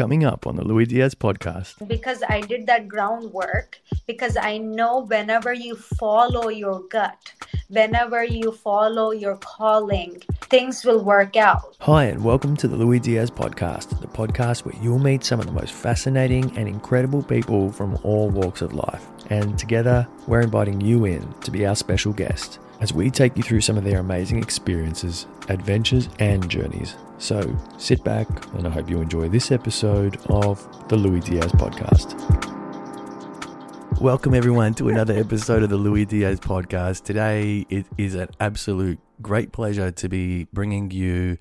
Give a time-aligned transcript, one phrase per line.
[0.00, 1.86] coming up on the Lui Diaz podcast.
[1.86, 7.34] Because I did that groundwork, because I know whenever you follow your gut,
[7.68, 11.76] whenever you follow your calling, things will work out.
[11.80, 15.44] Hi, and welcome to the Lui Diaz podcast, the podcast where you'll meet some of
[15.44, 19.06] the most fascinating and incredible people from all walks of life.
[19.28, 23.42] And together, we're inviting you in to be our special guest as we take you
[23.42, 26.96] through some of their amazing experiences, adventures, and journeys.
[27.18, 32.16] So sit back, and I hope you enjoy this episode of the Lui Diaz podcast.
[34.00, 37.04] Welcome, everyone, to another episode of the Lui Diaz podcast.
[37.04, 41.36] Today, it is an absolute great pleasure to be bringing you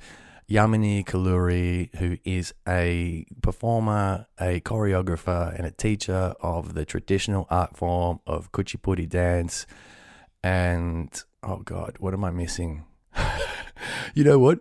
[0.50, 7.78] Yamini Kalluri, who is a performer, a choreographer, and a teacher of the traditional art
[7.78, 9.66] form of Kuchipudi dance.
[10.44, 12.86] And oh God, what am I missing?
[14.14, 14.60] you know what?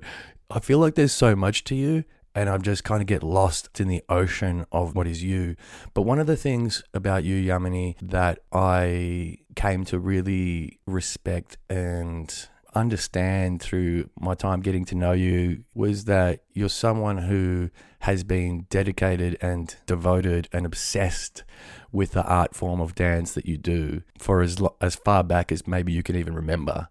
[0.51, 3.81] I feel like there's so much to you, and I just kind of get lost
[3.81, 5.57] in the ocean of what is you.
[5.93, 12.49] But one of the things about you, Yamini, that I came to really respect and
[12.75, 18.67] understand through my time getting to know you was that you're someone who has been
[18.71, 21.45] dedicated and devoted and obsessed
[21.91, 25.67] with the art form of dance that you do for as as far back as
[25.67, 26.89] maybe you can even remember.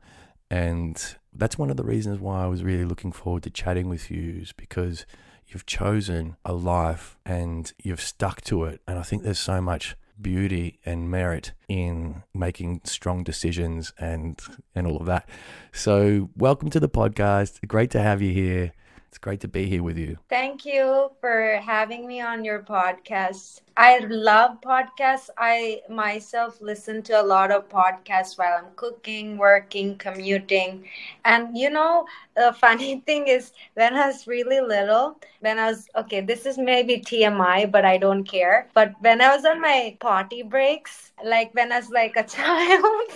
[0.49, 1.01] And
[1.33, 4.39] that's one of the reasons why I was really looking forward to chatting with you
[4.41, 5.05] is because
[5.47, 8.81] you've chosen a life and you've stuck to it.
[8.87, 14.39] And I think there's so much beauty and merit in making strong decisions and
[14.75, 15.29] and all of that.
[15.71, 17.65] So, welcome to the podcast.
[17.67, 18.73] Great to have you here.
[19.07, 20.17] It's great to be here with you.
[20.29, 23.61] Thank you for having me on your podcast.
[23.77, 25.29] I love podcasts.
[25.37, 30.85] I myself listen to a lot of podcasts while I'm cooking, working, commuting.
[31.25, 35.87] And you know, the funny thing is, when I was really little, when I was,
[35.95, 38.67] okay, this is maybe TMI, but I don't care.
[38.73, 43.09] But when I was on my potty breaks, like when I was like a child,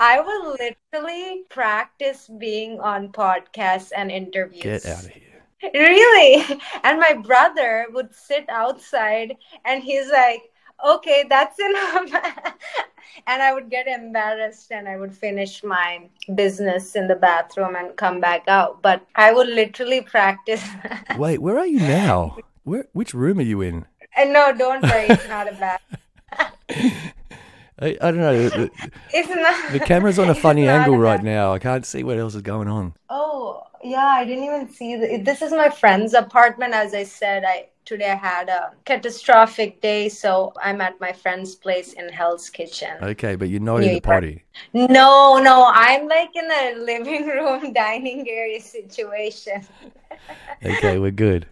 [0.00, 4.62] I would literally practice being on podcasts and interviews.
[4.62, 5.33] Get out of here.
[5.72, 6.44] Really?
[6.82, 10.42] And my brother would sit outside and he's like,
[10.84, 12.22] okay, that's enough.
[13.26, 17.96] and I would get embarrassed and I would finish my business in the bathroom and
[17.96, 18.82] come back out.
[18.82, 20.64] But I would literally practice.
[21.16, 22.36] Wait, where are you now?
[22.64, 22.86] Where?
[22.92, 23.86] Which room are you in?
[24.16, 25.80] And no, don't worry, it's not a bad.
[27.84, 28.48] I, I don't know.
[28.48, 28.70] The,
[29.12, 29.72] not.
[29.72, 31.52] the camera's on a funny angle right now.
[31.52, 32.94] I can't see what else is going on.
[33.10, 37.44] Oh, yeah, I didn't even see the, this is my friend's apartment as I said.
[37.44, 42.48] I today I had a catastrophic day, so I'm at my friend's place in Hell's
[42.48, 42.96] Kitchen.
[43.02, 44.42] Okay, but you're not New in the potty.
[44.72, 49.66] No, no, I'm like in a living room dining area situation.
[50.64, 51.46] Okay, we're good.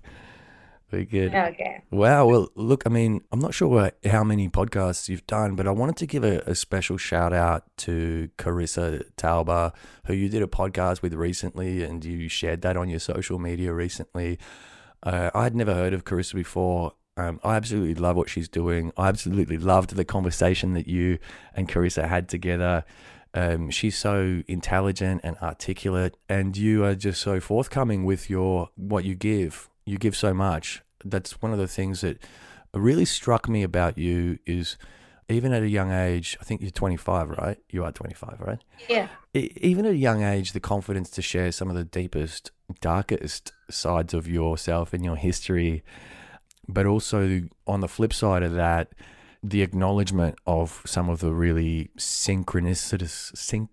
[0.93, 1.35] We're good.
[1.35, 1.83] Okay.
[1.91, 2.27] Wow.
[2.27, 5.97] Well, look, I mean, I'm not sure how many podcasts you've done, but I wanted
[5.97, 9.73] to give a, a special shout out to Carissa Tauber,
[10.07, 13.73] who you did a podcast with recently and you shared that on your social media
[13.73, 14.39] recently.
[15.03, 16.93] Uh, I had never heard of Carissa before.
[17.17, 18.93] Um, I absolutely love what she's doing.
[18.97, 21.19] I absolutely loved the conversation that you
[21.55, 22.85] and Carissa had together.
[23.35, 29.05] Um, she's so intelligent and articulate, and you are just so forthcoming with your what
[29.05, 29.71] you give.
[29.85, 30.83] You give so much.
[31.05, 32.23] That's one of the things that
[32.75, 34.77] really struck me about you is
[35.29, 36.37] even at a young age.
[36.41, 37.59] I think you're 25, right?
[37.71, 38.59] You are 25, right?
[38.89, 39.09] Yeah.
[39.35, 42.51] Even at a young age, the confidence to share some of the deepest,
[42.81, 45.83] darkest sides of yourself and your history,
[46.69, 48.93] but also on the flip side of that,
[49.43, 53.69] the acknowledgement of some of the really synchronicities, syn-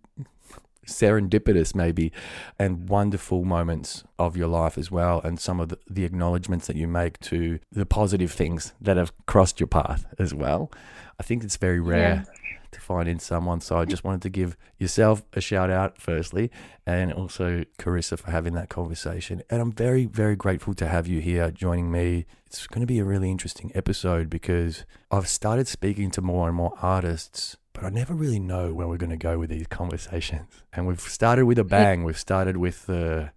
[0.89, 2.11] serendipitous maybe,
[2.57, 6.75] and wonderful moments of your life as well, and some of the, the acknowledgements that
[6.75, 10.71] you make to the positive things that have crossed your path as well.
[11.19, 12.25] I think it's very rare
[12.71, 13.61] to find in someone.
[13.61, 16.51] So I just wanted to give yourself a shout out, firstly,
[16.85, 19.41] and also Carissa for having that conversation.
[19.49, 22.25] And I'm very, very grateful to have you here joining me.
[22.45, 26.55] It's going to be a really interesting episode because I've started speaking to more and
[26.55, 27.57] more artists.
[27.79, 30.63] But I never really know where we're going to go with these conversations.
[30.73, 32.03] And we've started with a bang.
[32.03, 33.31] We've started with the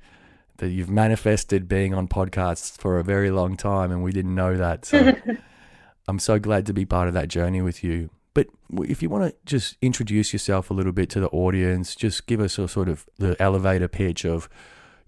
[0.56, 4.56] that you've manifested being on podcasts for a very long time, and we didn't know
[4.56, 4.84] that.
[4.84, 5.14] So
[6.08, 8.10] I'm so glad to be part of that journey with you.
[8.34, 8.48] But
[8.80, 12.40] if you want to just introduce yourself a little bit to the audience, just give
[12.40, 14.48] us a sort of the elevator pitch of,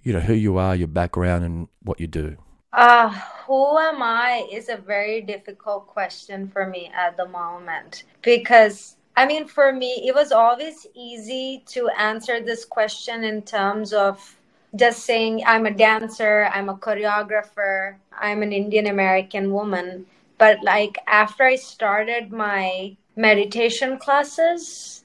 [0.04, 2.36] you know, who you are, your background, and what you do.
[2.72, 3.08] Uh,
[3.46, 9.26] who am I is a very difficult question for me at the moment because I
[9.26, 14.36] mean, for me, it was always easy to answer this question in terms of
[14.74, 20.06] just saying I'm a dancer, I'm a choreographer, I'm an Indian American woman.
[20.36, 25.04] But like after I started my meditation classes,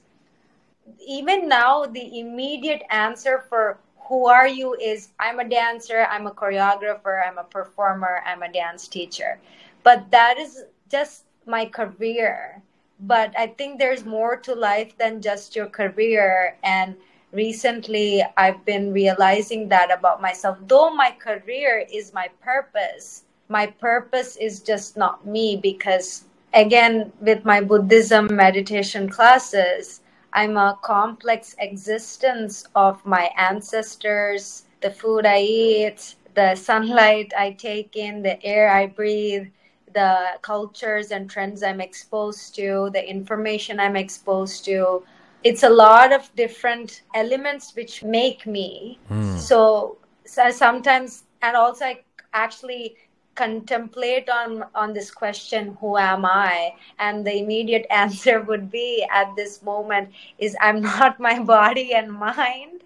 [1.06, 3.78] even now, the immediate answer for
[4.08, 8.52] who are you is I'm a dancer, I'm a choreographer, I'm a performer, I'm a
[8.52, 9.38] dance teacher.
[9.84, 12.60] But that is just my career.
[13.02, 16.56] But I think there's more to life than just your career.
[16.62, 16.96] And
[17.32, 20.58] recently, I've been realizing that about myself.
[20.66, 26.24] Though my career is my purpose, my purpose is just not me because,
[26.54, 35.26] again, with my Buddhism meditation classes, I'm a complex existence of my ancestors, the food
[35.26, 39.48] I eat, the sunlight I take in, the air I breathe,
[39.92, 45.02] the cultures and trends I'm exposed to, the information I'm exposed to.
[45.42, 48.98] It's a lot of different elements which make me.
[49.10, 49.38] Mm.
[49.38, 52.96] So, so sometimes, and also I actually
[53.34, 59.34] contemplate on on this question who am i and the immediate answer would be at
[59.36, 62.79] this moment is i'm not my body and mind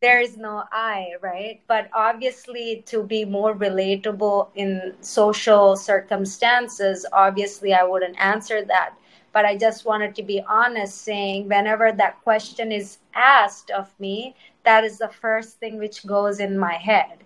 [0.00, 1.60] there is no I, right?
[1.66, 8.94] But obviously, to be more relatable in social circumstances, obviously, I wouldn't answer that.
[9.32, 14.34] But I just wanted to be honest, saying whenever that question is asked of me,
[14.64, 17.18] that is the first thing which goes in my head.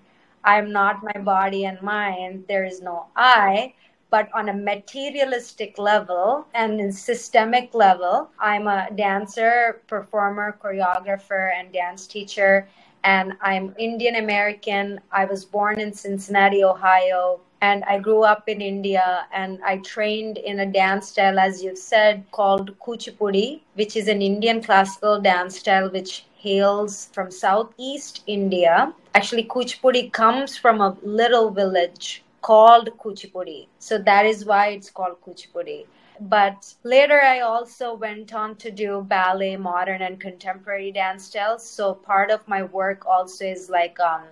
[0.45, 2.45] I'm not my body and mind.
[2.49, 3.75] There is no I
[4.15, 12.07] but on a materialistic level and systemic level i'm a dancer performer choreographer and dance
[12.07, 12.69] teacher.
[13.03, 15.01] And i'm indian american.
[15.21, 19.27] I was born in cincinnati ohio and i grew up in india.
[19.33, 23.49] And i trained in a dance style as you've said called kuchipudi
[23.81, 28.93] which is an indian classical dance style which hails from southeast india.
[29.17, 33.69] Actually kuchipudi comes from a little village called Kuchipudi.
[33.79, 35.87] So that is why it's called Kuchipudi.
[36.21, 41.67] But later, I also went on to do ballet, modern, and contemporary dance styles.
[41.67, 44.25] So part of my work also is like, um,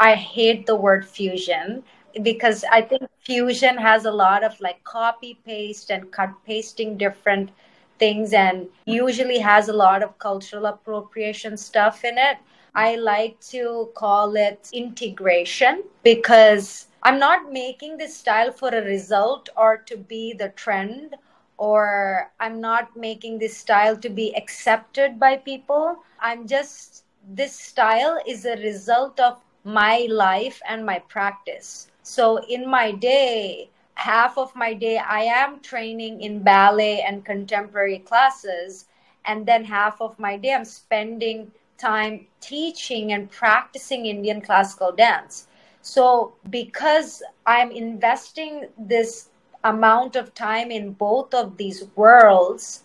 [0.00, 1.84] I hate the word fusion
[2.22, 7.50] because I think fusion has a lot of like copy paste and cut pasting different
[7.98, 12.38] things and usually has a lot of cultural appropriation stuff in it.
[12.74, 19.48] I like to call it integration because I'm not making this style for a result
[19.56, 21.14] or to be the trend,
[21.56, 26.02] or I'm not making this style to be accepted by people.
[26.18, 31.92] I'm just, this style is a result of my life and my practice.
[32.02, 38.00] So in my day, half of my day, I am training in ballet and contemporary
[38.00, 38.86] classes.
[39.26, 45.46] And then half of my day, I'm spending time teaching and practicing Indian classical dance.
[45.86, 49.28] So, because I'm investing this
[49.62, 52.82] amount of time in both of these worlds,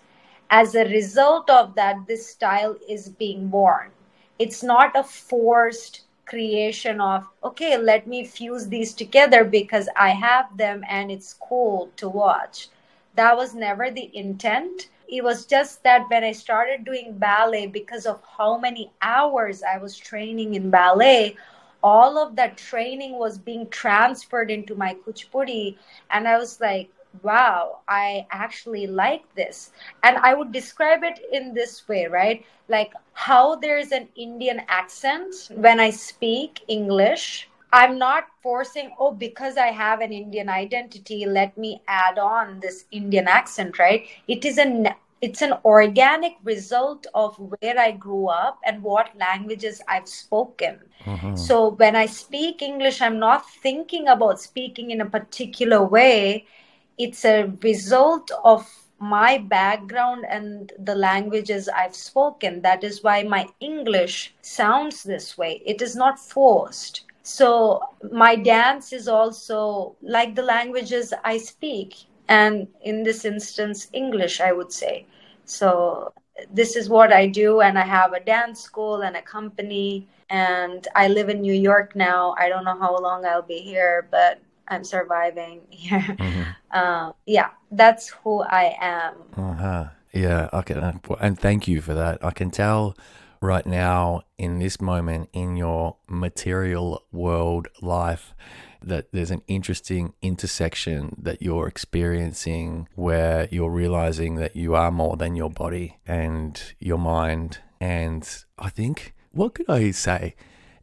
[0.52, 3.90] as a result of that, this style is being born.
[4.38, 10.56] It's not a forced creation of, okay, let me fuse these together because I have
[10.56, 12.70] them and it's cool to watch.
[13.16, 14.90] That was never the intent.
[15.10, 19.80] It was just that when I started doing ballet, because of how many hours I
[19.80, 21.36] was training in ballet,
[21.84, 25.78] all of that training was being transferred into my kuchipudi
[26.10, 26.90] and i was like
[27.24, 29.72] wow i actually like this.
[30.04, 32.46] And i would describe it in this way right?
[32.70, 39.58] Like how there's an indian accent when i speak english i'm not forcing oh because
[39.58, 44.08] i have an indian identity let me add on this indian accent right?
[44.28, 49.80] It is a it's an organic result of where I grew up and what languages
[49.88, 50.80] I've spoken.
[51.06, 51.36] Mm-hmm.
[51.36, 56.48] So when I speak English, I'm not thinking about speaking in a particular way.
[56.98, 58.68] It's a result of
[59.00, 62.62] my background and the languages I've spoken.
[62.62, 65.62] That is why my English sounds this way.
[65.66, 67.04] It is not forced.
[67.24, 74.40] So my dance is also like the languages I speak and in this instance english
[74.40, 75.06] i would say
[75.46, 76.14] so
[76.54, 80.88] this is what i do and i have a dance school and a company and
[80.96, 84.40] i live in new york now i don't know how long i'll be here but
[84.68, 86.44] i'm surviving here Mm-hmm.
[86.72, 89.86] uh, yeah that's who i am Uh-huh.
[90.14, 92.20] Yeah, I can, and thank you for that.
[92.22, 92.98] I can tell
[93.40, 98.34] right now in this moment in your material world life
[98.82, 105.18] that there's an interesting intersection that you're experiencing where you're realizing that you are more
[105.18, 107.60] than your body and your mind.
[107.80, 110.36] And I think, what could I say?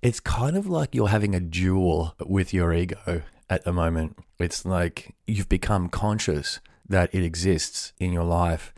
[0.03, 4.19] it's kind of like you're having a duel with your ego at the moment.
[4.39, 8.73] It's like you've become conscious that it exists in your life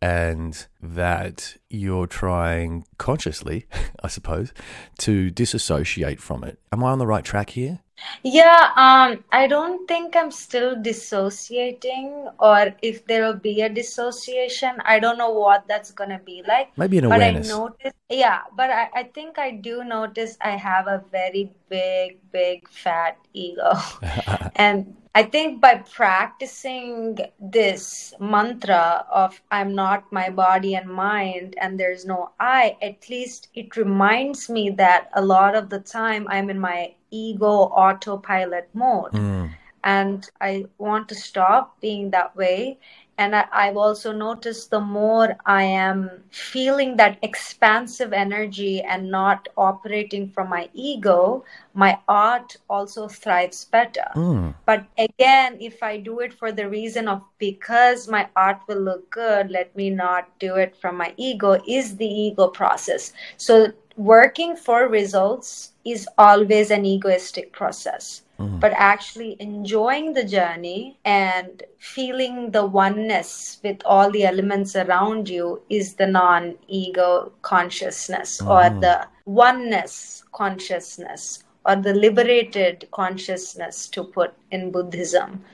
[0.00, 3.66] and that you're trying consciously,
[4.02, 4.52] I suppose,
[4.98, 6.58] to disassociate from it.
[6.72, 7.80] Am I on the right track here?
[8.22, 14.76] Yeah, um, I don't think I'm still dissociating, or if there will be a dissociation,
[14.84, 16.76] I don't know what that's gonna be like.
[16.76, 17.48] Maybe an But I awareness.
[17.48, 22.68] notice, yeah, but I, I think I do notice I have a very big, big,
[22.68, 23.72] fat ego.
[24.56, 31.80] And I think by practicing this mantra of I'm not my body and mind and
[31.80, 36.50] there's no I, at least it reminds me that a lot of the time I'm
[36.50, 37.54] in my ego
[37.84, 39.12] autopilot mode.
[39.12, 39.54] Mm,
[39.84, 42.78] And I want to stop being that way.
[43.18, 49.48] And I, I've also noticed the more I am feeling that expansive energy and not
[49.56, 51.44] operating from my ego,
[51.74, 54.06] my art also thrives better.
[54.14, 58.80] mm, But again, if I do it for the reason of because my art will
[58.80, 63.12] look good, let me not do it from my ego, is the ego process.
[63.36, 68.22] So working for results is always an egoistic process.
[68.38, 68.60] Mm.
[68.60, 75.62] But actually enjoying the journey and feeling the oneness with all the elements around you
[75.68, 78.80] is the non ego consciousness or Mhm.
[78.80, 85.44] the oneness consciousness or the liberated consciousness to put in Buddhism.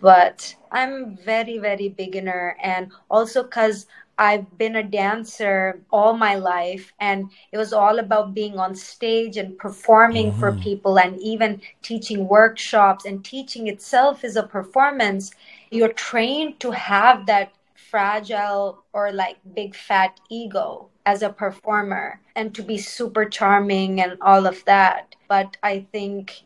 [0.00, 3.86] But I'm very, very beginner, and also because
[4.18, 9.36] I've been a dancer all my life, and it was all about being on stage
[9.36, 10.60] and performing for Mhm.
[10.60, 13.04] people, and even teaching workshops.
[13.04, 15.32] And teaching itself is a performance.
[15.70, 22.54] You're trained to have that fragile or like big fat ego as a performer and
[22.54, 25.14] to be super charming and all of that.
[25.28, 26.42] But I think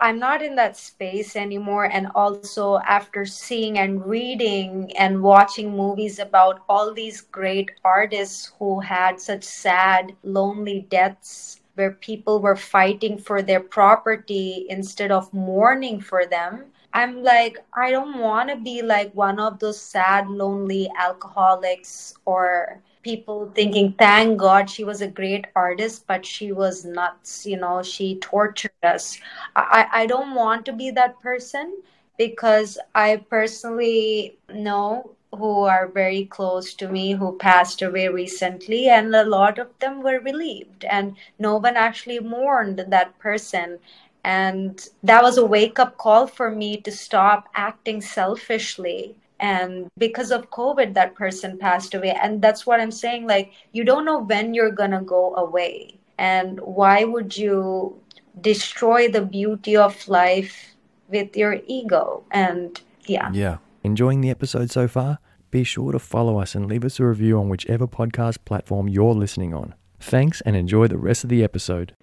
[0.00, 1.86] I'm not in that space anymore.
[1.86, 8.80] And also, after seeing and reading and watching movies about all these great artists who
[8.80, 16.00] had such sad, lonely deaths, where people were fighting for their property instead of mourning
[16.00, 16.66] for them.
[16.92, 22.80] I'm like, I don't want to be like one of those sad, lonely alcoholics or
[23.04, 27.46] people thinking, thank God she was a great artist, but she was nuts.
[27.46, 29.18] You know, she tortured us.
[29.54, 31.82] I, I don't want to be that person
[32.18, 39.14] because I personally know who are very close to me who passed away recently, and
[39.14, 43.78] a lot of them were relieved, and no one actually mourned that person.
[44.24, 49.16] And that was a wake up call for me to stop acting selfishly.
[49.40, 52.10] And because of COVID, that person passed away.
[52.10, 53.26] And that's what I'm saying.
[53.26, 55.98] Like, you don't know when you're going to go away.
[56.18, 58.00] And why would you
[58.40, 60.74] destroy the beauty of life
[61.08, 62.24] with your ego?
[62.30, 63.30] And yeah.
[63.32, 63.58] Yeah.
[63.82, 65.18] Enjoying the episode so far?
[65.50, 69.14] Be sure to follow us and leave us a review on whichever podcast platform you're
[69.14, 69.74] listening on.
[70.00, 71.94] Thanks and enjoy the rest of the episode.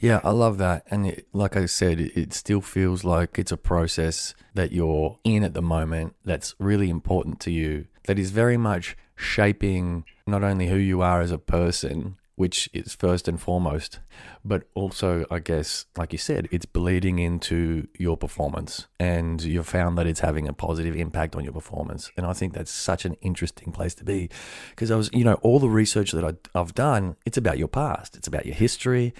[0.00, 0.84] Yeah, I love that.
[0.90, 5.44] And it, like I said, it, still feels like it's a process that you're in
[5.44, 10.68] at the moment that's really important to you, that is very much shaping not only
[10.68, 14.00] who you are as a person, which is first and foremost,
[14.44, 18.88] but also, I guess, like you said, it's bleeding into your performance.
[18.98, 22.10] And you've found that it's having a positive impact on your performance.
[22.16, 24.30] And I think that's such an interesting place to be
[24.70, 27.68] because I was, you know, all the research that I, I've done, it's about your
[27.68, 29.14] past, it's about your history.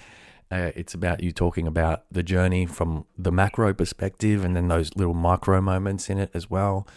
[0.51, 4.95] Uh, it's about you talking about the journey from the macro perspective and then those
[4.95, 6.87] little micro moments in it as well.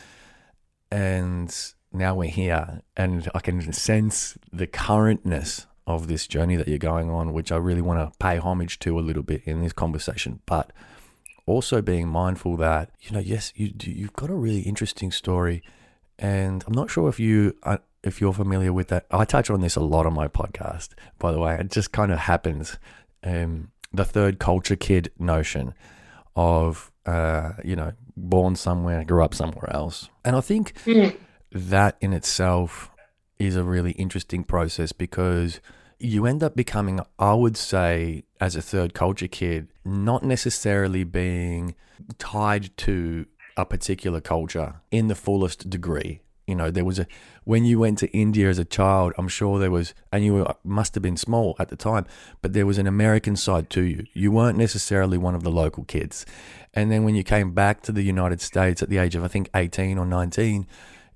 [0.90, 1.54] And
[1.92, 7.10] now we're here, and I can sense the currentness of this journey that you're going
[7.10, 10.40] on, which I really want to pay homage to a little bit in this conversation.
[10.44, 10.70] But
[11.46, 15.62] also being mindful that you know, yes, you, you've got a really interesting story,
[16.18, 19.06] and I'm not sure if you uh, if you're familiar with that.
[19.10, 21.56] I touch on this a lot on my podcast, by the way.
[21.58, 22.78] It just kind of happens.
[23.22, 25.74] Um, the third culture kid notion
[26.36, 31.16] of uh, you know, born somewhere, grew up somewhere else, and I think Mm.
[31.52, 32.90] that in itself
[33.38, 35.60] is a really interesting process because
[35.98, 41.74] you end up becoming, I would say, as a third culture kid, not necessarily being
[42.18, 43.24] tied to
[43.56, 46.20] a particular culture in the fullest degree.
[46.48, 47.06] You know, there was a,
[47.44, 50.54] when you went to India as a child, I'm sure there was, and you were,
[50.64, 52.06] must have been small at the time,
[52.40, 54.06] but there was an American side to you.
[54.14, 56.24] You weren't necessarily one of the local kids.
[56.72, 59.28] And then when you came back to the United States at the age of, I
[59.28, 60.66] think, 18 or 19,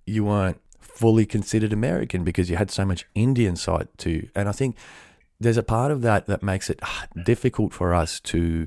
[0.04, 4.28] you weren't fully considered American because you had so much Indian side to you.
[4.34, 4.76] And I think
[5.40, 8.66] there's a part of that that makes it ah, difficult for us to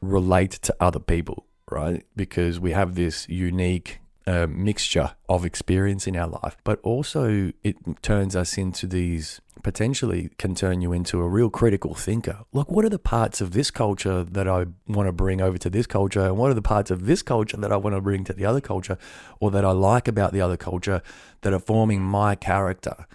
[0.00, 2.06] relate to other people, right?
[2.14, 7.76] Because we have this unique uh, mixture of experience in our life, but also it
[8.02, 12.44] turns us into these potentially can turn you into a real critical thinker.
[12.52, 15.68] Like, what are the parts of this culture that I want to bring over to
[15.68, 16.24] this culture?
[16.24, 18.46] And what are the parts of this culture that I want to bring to the
[18.46, 18.96] other culture
[19.40, 21.02] or that I like about the other culture
[21.40, 23.06] that are forming my character?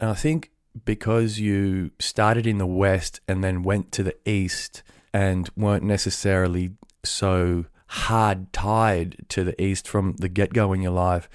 [0.00, 0.50] And I think
[0.84, 4.82] because you started in the West and then went to the East
[5.12, 6.72] and weren't necessarily
[7.04, 11.28] so hard tied to the East from the get go in your life,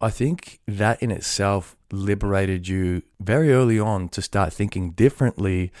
[0.00, 5.72] I think that in itself liberated you very early on to start thinking differently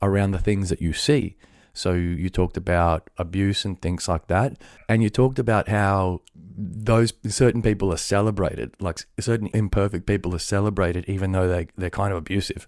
[0.00, 1.36] around the things that you see.
[1.74, 4.60] So you talked about abuse and things like that.
[4.88, 10.40] And you talked about how those certain people are celebrated, like certain imperfect people are
[10.40, 12.66] celebrated, even though they, they're kind of abusive.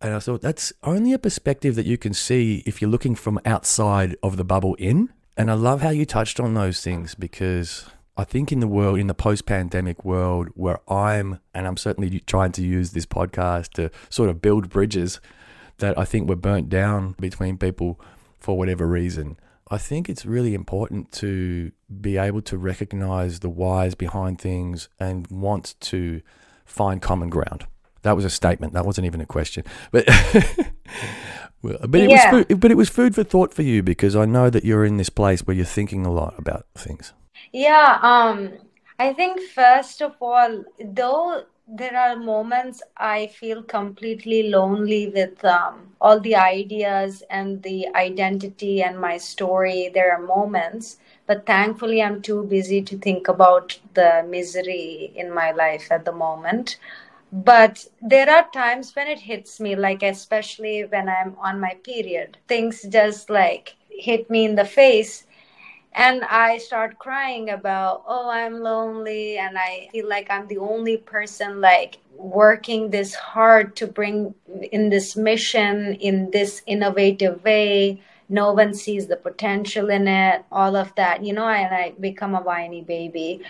[0.00, 3.38] And I thought that's only a perspective that you can see if you're looking from
[3.44, 5.10] outside of the bubble in.
[5.36, 7.86] And I love how you touched on those things because
[8.16, 12.20] I think in the world, in the post pandemic world, where I'm, and I'm certainly
[12.20, 15.20] trying to use this podcast to sort of build bridges
[15.78, 17.98] that I think were burnt down between people
[18.38, 19.38] for whatever reason.
[19.70, 25.26] I think it's really important to be able to recognize the whys behind things and
[25.28, 26.20] want to
[26.66, 27.66] find common ground.
[28.02, 28.74] That was a statement.
[28.74, 29.64] That wasn't even a question.
[29.90, 30.04] But
[31.62, 32.32] but it yeah.
[32.32, 34.84] was food, but it was food for thought for you because I know that you're
[34.84, 37.12] in this place where you're thinking a lot about things.
[37.52, 38.52] Yeah, um,
[38.98, 45.94] I think first of all, though there are moments I feel completely lonely with um,
[46.00, 49.90] all the ideas and the identity and my story.
[49.92, 55.52] There are moments, but thankfully, I'm too busy to think about the misery in my
[55.52, 56.78] life at the moment.
[57.32, 62.36] But there are times when it hits me, like especially when I'm on my period,
[62.46, 65.26] things just like hit me in the face
[65.94, 70.96] and i start crying about oh i'm lonely and i feel like i'm the only
[70.96, 74.34] person like working this hard to bring
[74.70, 78.00] in this mission in this innovative way.
[78.28, 82.34] No one sees the potential in it all of that you know and i become
[82.34, 83.42] a whiny baby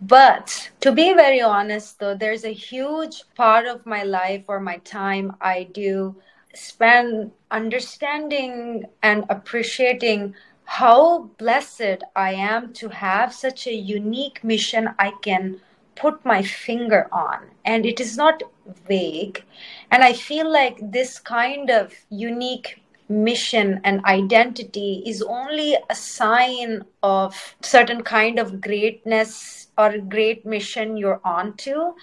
[0.00, 4.76] but to be very honest though there's a huge part of my life or my
[4.78, 6.14] time i do
[6.54, 10.34] spend understanding and appreciating
[10.64, 15.60] how blessed I am to have such a unique mission I can
[15.96, 17.50] put my finger on.
[17.64, 18.44] And it is not
[18.86, 19.44] vague.
[19.90, 22.79] And I feel like this kind of unique
[23.10, 30.96] mission and identity is only a sign of certain kind of greatness or great mission
[30.96, 31.94] you're onto.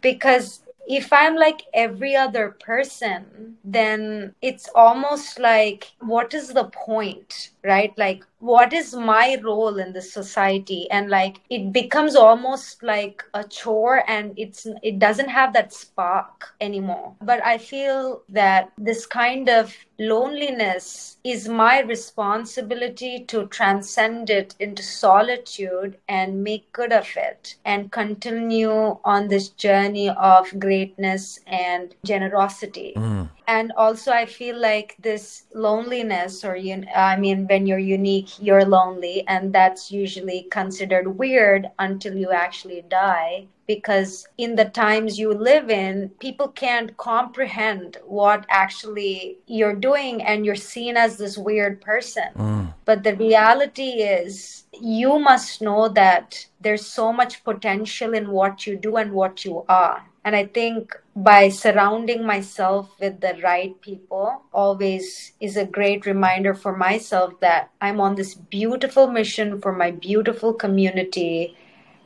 [0.00, 7.50] Because if I'm like every other person, then it's almost like, what is the point,
[7.64, 7.96] right?
[7.96, 10.90] Like, what is my role in the society?
[10.90, 16.54] And like, it becomes almost like a chore and it's, it doesn't have that spark
[16.60, 17.14] anymore.
[17.22, 24.82] But I feel that this kind of loneliness is my responsibility to transcend it into
[24.82, 32.94] solitude and make good of it and continue on this journey of greatness and generosity.
[32.96, 33.28] Mm.
[33.52, 38.64] And also, I feel like this loneliness, or you, I mean, when you're unique, you're
[38.64, 45.34] lonely, and that's usually considered weird until you actually die because in the times you
[45.34, 51.82] live in, people can't comprehend what actually you're doing and you're seen as this weird
[51.82, 52.30] person.
[52.34, 52.72] Mm.
[52.86, 58.78] But the reality is, you must know that there's so much potential in what you
[58.78, 60.02] do and what you are.
[60.24, 66.54] And I think by surrounding myself with the right people always is a great reminder
[66.54, 71.56] for myself that I'm on this beautiful mission for my beautiful community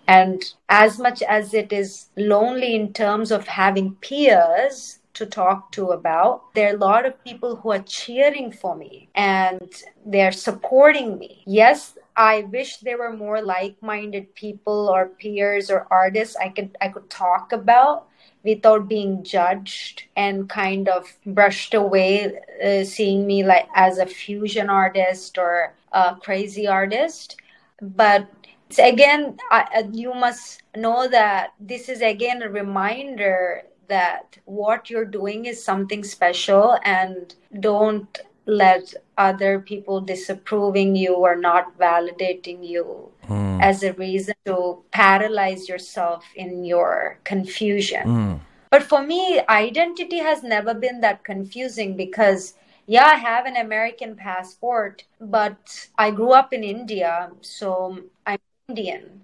[0.08, 5.88] and as much as it is lonely in terms of having peers to talk to
[5.88, 11.18] about, there are a lot of people who are cheering for me and they're supporting
[11.18, 11.42] me.
[11.46, 16.88] Yes, I wish there were more like-minded people or peers or artists I could I
[16.88, 18.08] could talk about
[18.46, 24.70] without being judged and kind of brushed away uh, seeing me like as a fusion
[24.70, 27.36] artist or a crazy artist.
[27.82, 28.28] But
[28.78, 35.44] again, I, you must know that this is again a reminder that what you're doing
[35.46, 43.10] is something special and don't let other people disapproving you or not validating you
[43.56, 43.62] mm.
[43.62, 48.02] as a reason to paralyze yourself in your confusion.
[48.06, 48.40] Mm.
[48.70, 52.54] But for me, identity has never been that confusing because
[52.86, 58.38] yeah, I have an American passport, but I grew up in India, so I'm
[58.68, 59.22] Indian.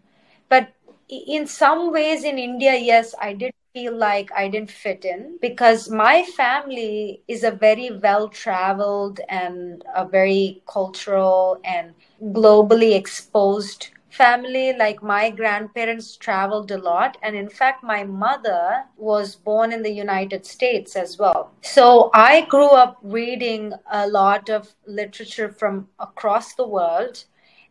[0.49, 0.73] But
[1.09, 5.89] in some ways in India, yes, I did feel like I didn't fit in because
[5.89, 14.75] my family is a very well traveled and a very cultural and globally exposed family
[14.75, 19.91] like my grandparents traveled a lot and in fact my mother was born in the
[19.91, 21.51] united states as well.
[21.63, 27.25] So i grew up reading a lot of literature from across the world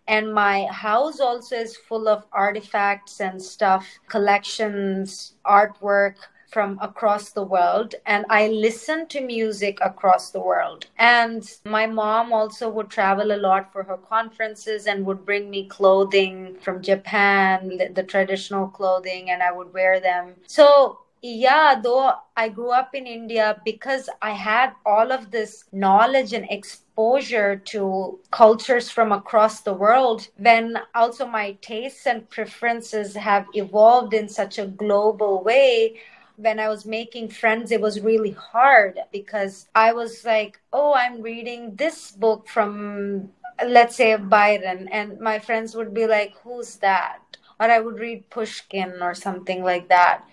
[0.08, 6.16] and my house also is full of artifacts and stuff collections artwork
[6.52, 10.88] from across the world and I listen to music across the world.
[10.98, 15.68] And my mom also would travel a lot for her conferences and would bring me
[15.68, 20.36] clothing from Japan, the traditional clothing, and I would wear them.
[20.46, 26.34] So yeah, though I grew up in India because I had all of this knowledge
[26.34, 33.46] and exposure to cultures from across the world, when also my tastes and preferences have
[33.54, 36.02] evolved in such a global way,
[36.42, 41.22] when I was making friends, it was really hard because I was like, oh, I'm
[41.22, 43.30] reading this book from,
[43.66, 44.88] let's say, Byron.
[44.92, 47.20] And my friends would be like, who's that?
[47.60, 50.24] Or I would read Pushkin or something like that.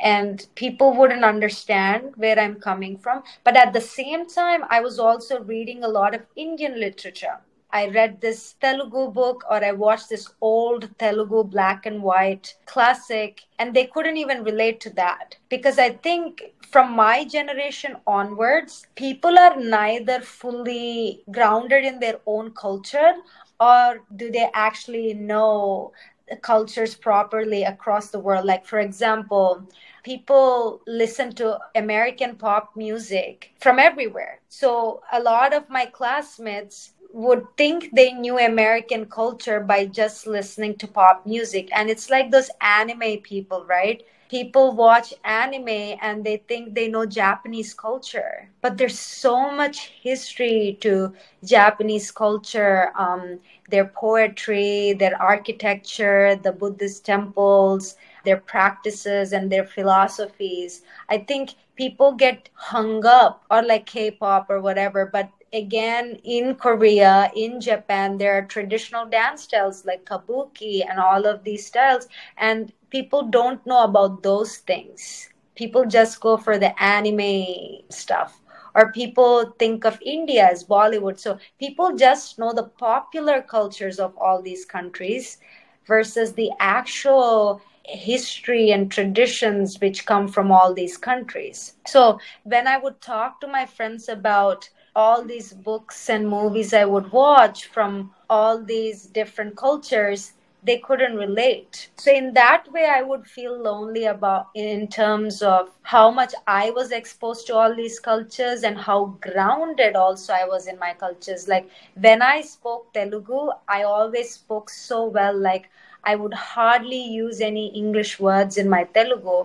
[0.00, 3.24] And people wouldn't understand where I'm coming from.
[3.44, 7.38] But at the same time, I was also reading a lot of Indian literature
[7.70, 13.42] I read this Telugu book or I watched this old Telugu black and white classic,
[13.58, 15.36] and they couldn't even relate to that.
[15.48, 22.52] Because I think from my generation onwards, people are neither fully grounded in their own
[22.52, 23.12] culture
[23.60, 25.92] or do they actually know
[26.28, 28.44] the cultures properly across the world.
[28.44, 29.66] Like, for example,
[30.02, 34.40] people listen to American pop music from everywhere.
[34.48, 40.76] So, a lot of my classmates would think they knew American culture by just listening
[40.76, 41.68] to pop music.
[41.74, 44.02] And it's like those anime people, right?
[44.28, 48.50] People watch anime and they think they know Japanese culture.
[48.60, 53.40] But there's so much history to Japanese culture, um,
[53.70, 60.82] their poetry, their architecture, the Buddhist temples, their practices, and their philosophies.
[61.08, 67.30] I think people get hung up or like K-pop or whatever, but again in Korea,
[67.34, 72.72] in Japan, there are traditional dance styles like kabuki and all of these styles, and
[72.90, 75.30] people don't know about those things.
[75.54, 78.40] People just go for the anime stuff.
[78.74, 81.18] Or people think of India as Bollywood.
[81.18, 85.38] So people just know the popular cultures of all these countries
[85.86, 91.74] versus the actual history and traditions which come from all these countries.
[91.86, 96.84] So when I would talk to my friends about all these books and movies I
[96.84, 100.32] would watch from all these different cultures,
[100.64, 101.90] they couldn't relate.
[101.96, 106.70] So in that way, I would feel lonely about in terms of how much I
[106.72, 111.46] was exposed to all these cultures and how grounded also I was in my cultures.
[111.46, 115.38] Like when I spoke Telugu, I always spoke so well.
[115.38, 115.70] Like
[116.02, 119.38] I would hardly use any English words in my Telugu.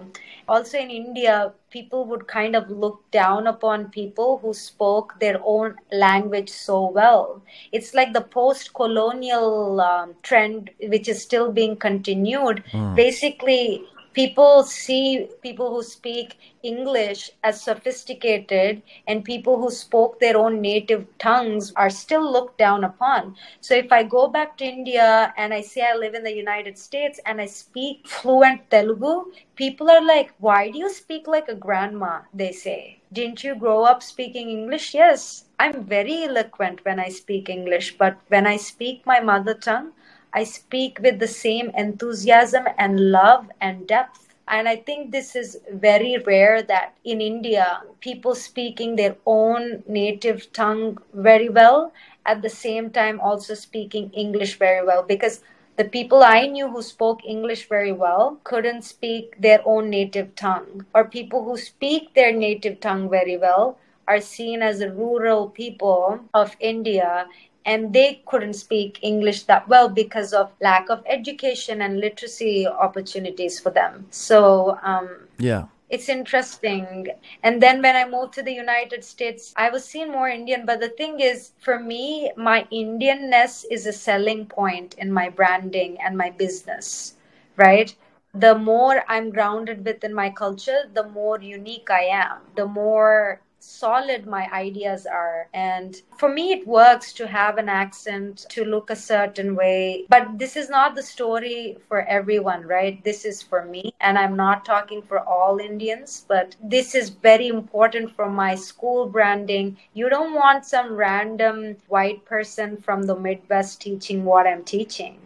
[0.47, 5.75] Also in India, people would kind of look down upon people who spoke their own
[5.91, 7.41] language so well.
[7.71, 12.63] It's like the post colonial um, trend, which is still being continued.
[12.71, 12.95] Mm.
[12.95, 20.61] Basically, people see people who speak English as sophisticated, and people who spoke their own
[20.61, 23.35] native tongues are still looked down upon.
[23.61, 26.77] So, if I go back to India and I say I live in the United
[26.77, 31.55] States and I speak fluent Telugu, people are like, Why do you speak like a
[31.55, 32.21] grandma?
[32.33, 32.99] They say.
[33.11, 34.93] Didn't you grow up speaking English?
[34.95, 39.91] Yes, I'm very eloquent when I speak English, but when I speak my mother tongue,
[40.33, 44.33] I speak with the same enthusiasm and love and depth.
[44.47, 50.51] And I think this is very rare that in India, people speaking their own native
[50.51, 51.93] tongue very well,
[52.25, 55.03] at the same time also speaking English very well.
[55.03, 55.41] Because
[55.77, 60.85] the people I knew who spoke English very well couldn't speak their own native tongue,
[60.93, 66.57] or people who speak their native tongue very well are seen as rural people of
[66.59, 67.27] India
[67.65, 73.59] and they couldn't speak English that well because of lack of education and literacy opportunities
[73.59, 74.05] for them.
[74.09, 75.65] So, um, yeah.
[75.89, 77.09] It's interesting.
[77.43, 80.65] And then when I moved to the United States, I was seen more Indian.
[80.65, 86.01] But the thing is, for me, my Indianness is a selling point in my branding
[86.01, 87.13] and my business,
[87.57, 87.95] right?
[88.33, 94.27] the more I'm grounded within my culture, the more unique I am, the more solid
[94.27, 95.47] my ideas are.
[95.53, 100.05] And for me, it works to have an accent, to look a certain way.
[100.09, 103.03] But this is not the story for everyone, right?
[103.03, 103.93] This is for me.
[104.01, 109.07] And I'm not talking for all Indians, but this is very important for my school
[109.07, 109.77] branding.
[109.93, 115.19] You don't want some random white person from the Midwest teaching what I'm teaching.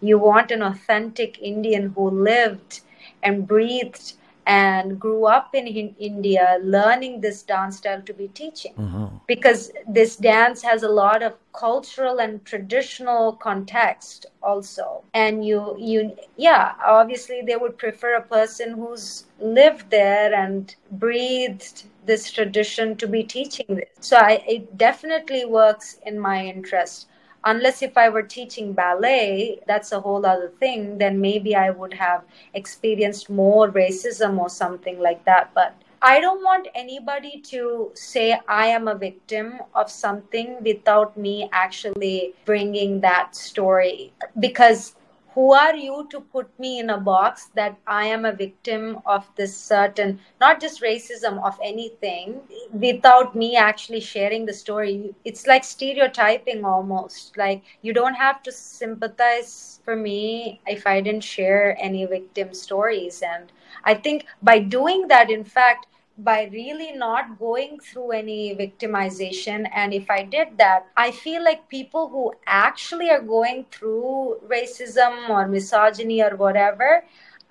[0.00, 2.80] You want an authentic Indian who lived
[3.22, 4.14] and breathed
[4.46, 8.74] and grew up in, in India learning this dance style to be teaching.
[8.78, 9.16] Mm-hmm.
[9.26, 15.04] because this dance has a lot of cultural and traditional context also.
[15.14, 21.84] And you you yeah obviously they would prefer a person who's lived there and breathed
[22.06, 23.88] this tradition to be teaching this.
[24.00, 27.06] So I, it definitely works in my interest
[27.44, 31.94] unless if i were teaching ballet that's a whole other thing then maybe i would
[31.94, 32.22] have
[32.54, 35.50] experienced more racism or something like that.
[35.54, 41.48] But i don't want anybody to say i am a victim of something without me
[41.52, 44.12] actually bringing that story.
[44.38, 44.94] Because
[45.34, 49.28] who are you to put me in a box that I am a victim of
[49.36, 52.40] this certain, not just racism, of anything,
[52.72, 55.14] without me actually sharing the story?
[55.24, 57.36] It's like stereotyping almost.
[57.36, 63.22] Like you don't have to sympathize for me if I didn't share any victim stories.
[63.22, 63.50] And
[63.84, 69.68] I think by doing that, in fact, by really not going through any victimization.
[69.74, 75.28] And if I did that, I feel like people who actually are going through racism
[75.28, 77.04] or misogyny or whatever,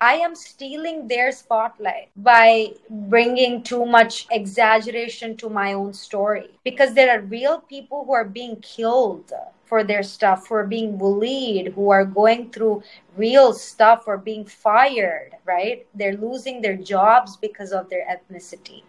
[0.04, 6.50] I am stealing their spotlight by bringing too much exaggeration to my own story.
[6.62, 9.32] Because there are real people who are being killed
[9.64, 12.82] for their stuff, who are being bullied, who are going through
[13.16, 15.86] real stuff or being fired, right?
[15.94, 18.82] They're losing their jobs because of their ethnicity.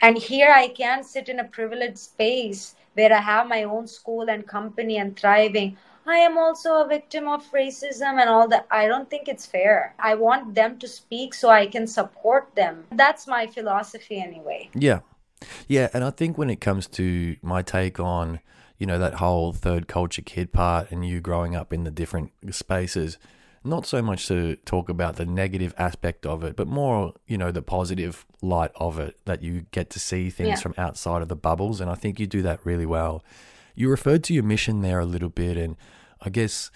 [0.00, 4.28] And here I can sit in a privileged space where I have my own school
[4.28, 5.76] and company and thriving.
[6.08, 8.66] I am also a victim of racism and all that.
[8.70, 9.94] I don't think it's fair.
[9.98, 12.84] I want them to speak so I can support them.
[12.90, 14.70] That's my philosophy anyway.
[14.74, 15.00] Yeah.
[15.66, 15.88] Yeah.
[15.92, 18.40] And I think when it comes to my take on,
[18.78, 22.32] you know, that whole third culture kid part and you growing up in the different
[22.52, 23.18] spaces,
[23.62, 27.52] not so much to talk about the negative aspect of it, but more, you know,
[27.52, 30.56] the positive light of it, that you get to see things Yeah.
[30.56, 31.82] from outside of the bubbles.
[31.82, 33.22] And I think you do that really well.
[33.74, 35.56] You referred to your mission there a little bit.
[35.58, 35.76] And
[36.20, 36.70] I guess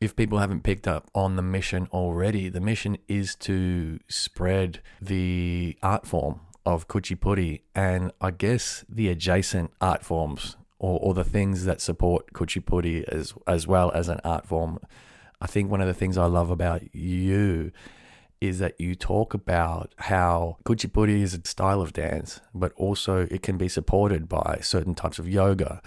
[0.00, 5.76] if people haven't picked up on the mission already, the mission is to spread the
[5.82, 11.64] art form of Kuchipudi and I guess the adjacent art forms or, or the things
[11.64, 14.78] that support Kuchipudi as as well as an art form.
[15.40, 17.70] I think one of the things I love about you
[18.40, 23.42] is that you talk about how Kuchipudi is a style of dance, but also it
[23.42, 25.80] can be supported by certain types of yoga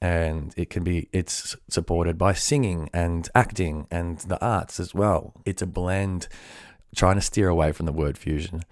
[0.00, 5.34] and it can be it's supported by singing and acting and the arts as well.
[5.44, 6.28] It's a blend
[6.94, 8.62] trying to steer away from the word fusion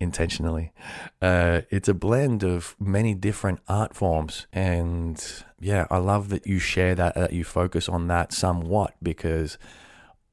[0.00, 0.72] intentionally.
[1.20, 6.58] Uh, it's a blend of many different art forms, and yeah, I love that you
[6.58, 9.58] share that, that you focus on that somewhat because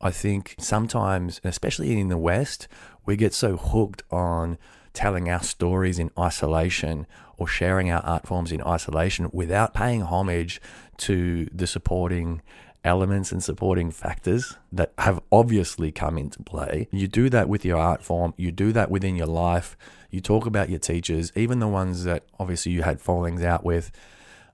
[0.01, 2.67] I think sometimes, especially in the West,
[3.05, 4.57] we get so hooked on
[4.93, 10.61] telling our stories in isolation or sharing our art forms in isolation without paying homage
[10.97, 12.41] to the supporting
[12.83, 16.87] elements and supporting factors that have obviously come into play.
[16.91, 19.77] You do that with your art form, you do that within your life.
[20.09, 23.91] You talk about your teachers, even the ones that obviously you had fallings out with.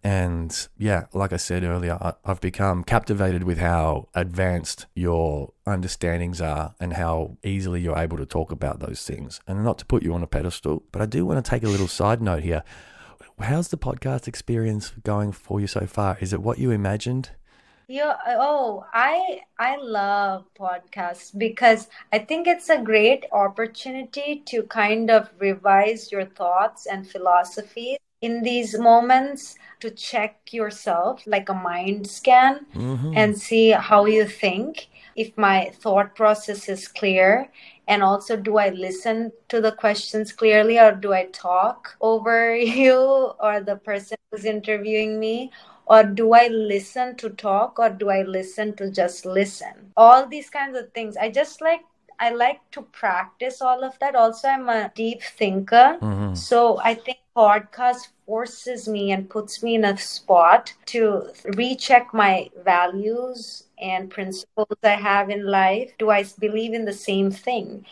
[0.03, 6.75] And yeah, like I said earlier, I've become captivated with how advanced your understandings are
[6.79, 9.39] and how easily you're able to talk about those things.
[9.47, 11.67] And not to put you on a pedestal, but I do want to take a
[11.69, 12.63] little side note here.
[13.39, 16.17] How's the podcast experience going for you so far?
[16.21, 17.31] Is it what you imagined?
[17.87, 25.11] Yeah, oh, I I love podcasts because I think it's a great opportunity to kind
[25.11, 32.07] of revise your thoughts and philosophies in these moments to check yourself like a mind
[32.07, 33.13] scan Mm-hmm.
[33.15, 37.49] and see how you think if my thought process is clear?
[37.87, 42.99] And also do i listen to the questions clearly or do i talk over you
[43.39, 45.51] or the person who's interviewing me?
[45.87, 49.91] Or do i listen to talk or do i listen to just listen?
[49.95, 51.15] All these kinds of things.
[51.17, 51.81] I just like
[52.19, 54.15] i like to practice all of that.
[54.15, 55.97] Also i'm a deep thinker.
[56.01, 56.33] Mm-hmm.
[56.33, 62.49] so I think podcasts forces me and puts me in a spot to recheck my
[62.63, 65.91] values and principles I have in life.
[65.99, 67.85] Do I believe in the same thing?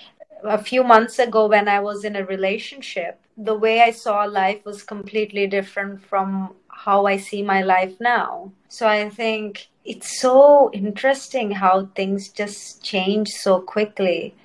[0.44, 4.66] A few months ago, when I was in a relationship, the way I saw life
[4.66, 8.52] was completely different from how I see my life now.
[8.68, 14.36] So I think it's so interesting how things just change so quickly.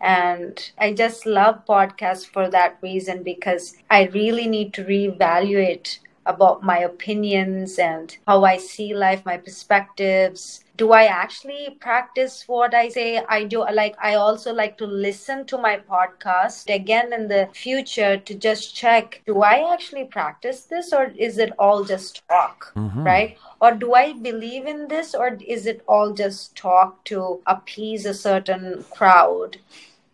[0.00, 6.62] And I just love podcasts for that reason because I really need to reevaluate about
[6.62, 10.62] my opinions and how I see life, my perspectives.
[10.76, 13.24] Do I actually practice what I say?
[13.28, 13.60] I do.
[13.72, 18.74] Like, I also like to listen to my podcast again in the future to just
[18.76, 22.72] check do I actually practice this or is it all just talk?
[22.76, 23.04] Mhm.
[23.04, 23.38] Right?
[23.60, 28.14] Or do I believe in this or is it all just talk to appease a
[28.14, 29.58] certain crowd?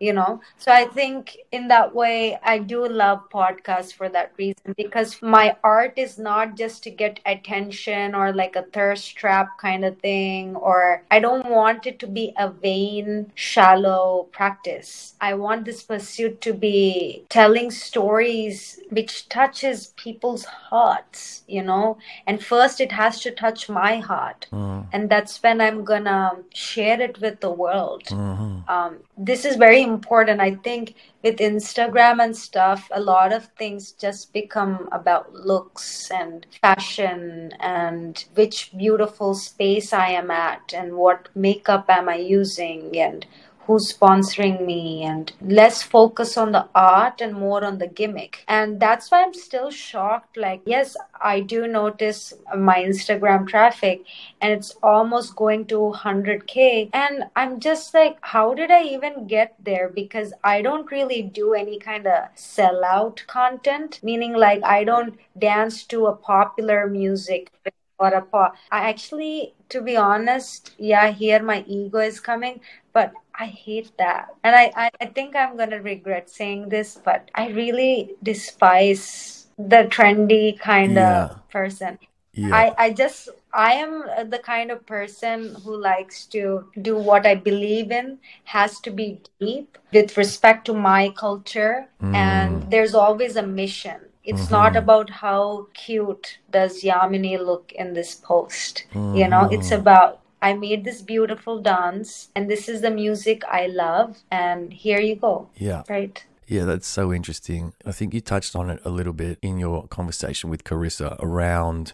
[0.02, 0.40] You know?
[0.58, 5.56] So i think in that way i do love podcasts for that reason because my
[5.62, 10.56] art is not just to get attention or like a thirst trap kind of thing
[10.56, 15.14] or i don't want it to be a vain shallow practice.
[15.20, 21.98] I want this pursuit to be telling stories which touches people's hearts you know?
[22.26, 24.46] And first it has to touch my heart.
[24.52, 26.22] Mm, and that's when i'm gonna
[26.54, 28.04] share it with the world.
[28.04, 28.68] Mhm.
[28.74, 28.98] um,
[29.30, 30.40] this is very important.
[30.40, 36.46] I think with Instagram and stuff, a lot of things just become about looks and
[36.60, 43.26] fashion and which beautiful space I am at and what makeup am I using and
[43.66, 48.44] who's sponsoring me and less focus on the art and more on the gimmick.
[48.48, 54.04] And that's why i'm still shocked like yes i do notice my instagram traffic
[54.40, 59.54] and it's almost going to 100k and i'm just like how did i even get
[59.62, 59.88] there?
[59.88, 65.84] Because i don't really do any kind of sellout content meaning like i don't dance
[65.84, 67.50] to a popular music
[67.98, 72.60] or a pop i actually to be honest yeah here my ego is coming
[72.92, 74.28] but I hate that.
[74.44, 79.46] And I, I, I think I'm going to regret saying this, but I really despise
[79.56, 81.24] the trendy kind Yeah.
[81.24, 81.98] of person.
[82.34, 82.54] Yeah.
[82.54, 87.34] I, I just, I am the kind of person who likes to do what I
[87.34, 91.88] believe in, has to be deep with respect to my culture.
[92.02, 92.14] Mm.
[92.14, 94.00] And there's always a mission.
[94.24, 94.78] It's not Mhm.
[94.78, 98.84] about how cute does Yamini look in this post.
[98.94, 99.78] You know, it's Mhm.
[99.80, 105.00] about I made this beautiful dance and this is the music I love and here
[105.00, 105.48] you go.
[105.56, 105.82] yeah.
[105.88, 106.24] Right?
[106.48, 107.72] Yeah, that's so interesting.
[107.86, 111.92] I think you touched on it a little bit in your conversation with Carissa around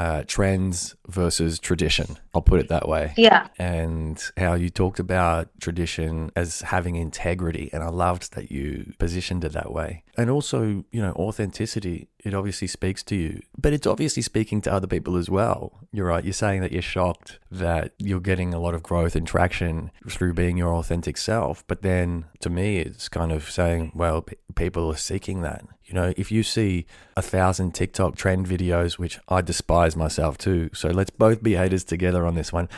[0.00, 2.16] uh, trends versus tradition.
[2.34, 3.12] I'll put it that way.
[3.18, 3.48] Yeah.
[3.58, 7.68] And how you talked about tradition as having integrity.
[7.74, 10.04] And I loved that you positioned it that way.
[10.16, 14.72] And also, you know, authenticity, it obviously speaks to you, but it's obviously speaking to
[14.72, 15.72] other people as well.
[15.92, 16.24] You're right.
[16.24, 20.34] You're saying that you're shocked that you're getting a lot of growth and traction through
[20.34, 21.66] being your authentic self.
[21.66, 25.64] But then to me, it's kind of saying, well, p- people are seeking that.
[25.90, 30.70] You know, if you see a thousand TikTok trend videos, which I despise myself too,
[30.72, 32.68] so let's both be haters together on this one.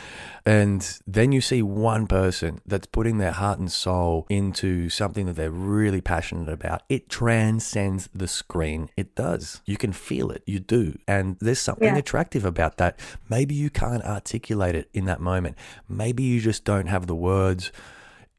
[0.47, 5.35] And then you see one person that's putting their heart and soul into something that
[5.35, 6.81] they're really passionate about.
[6.89, 8.89] It transcends the screen.
[8.97, 9.32] It does.
[9.65, 10.43] You can feel it.
[10.45, 10.97] You do.
[11.07, 11.97] And there's something Yeah.
[11.97, 12.99] attractive about that.
[13.29, 15.57] Maybe you can't articulate it in that moment.
[15.89, 17.71] Maybe you just don't have the words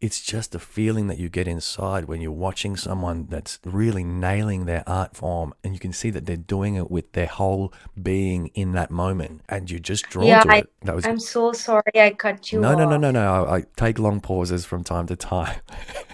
[0.00, 4.66] it's just a feeling that you get inside when you're watching someone that's really nailing
[4.66, 8.48] their art form and you can see that they're doing it with their whole being
[8.48, 10.72] in that moment and you're just drawn Yeah, to I- it.
[10.82, 13.00] That was I'm so sorry I cut you no, no, no, off.
[13.00, 13.44] no, no.
[13.46, 15.60] I, I take long pauses from time to time.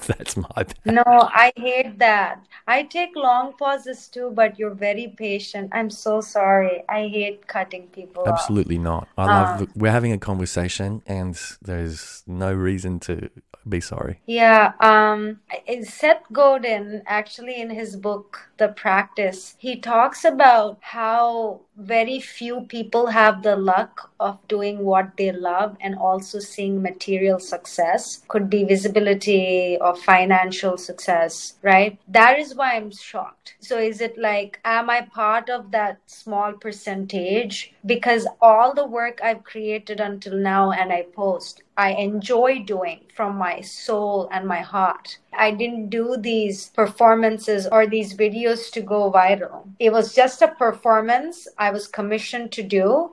[0.06, 0.74] That's my bad.
[0.84, 2.44] No, I hate that.
[2.66, 5.70] I take long pauses too, but you're very patient.
[5.72, 6.82] I'm so sorry.
[6.88, 8.28] I hate cutting people off.
[8.28, 9.08] Absolutely not.
[9.18, 9.68] I love.
[9.74, 13.30] we're having a conversation, and there's no reason to
[13.68, 14.20] be sorry.
[14.26, 15.40] Yeah, um,
[15.82, 23.06] Seth Godin, actually, in his book, The Practice, he talks about how very few people
[23.06, 28.22] have the luck of doing what they love and also seeing material success.
[28.28, 31.98] Could be visibility or financial success, right?
[32.06, 33.54] That is why I'm shocked.
[33.60, 37.72] So, is it like, am I part of that small percentage?
[37.86, 43.36] Because all the work I've created until now and I post, I enjoy doing from
[43.36, 45.16] my soul and my heart.
[45.32, 49.68] I didn't do these performances or these videos to go viral.
[49.78, 53.12] It was just a performance I was commissioned to do.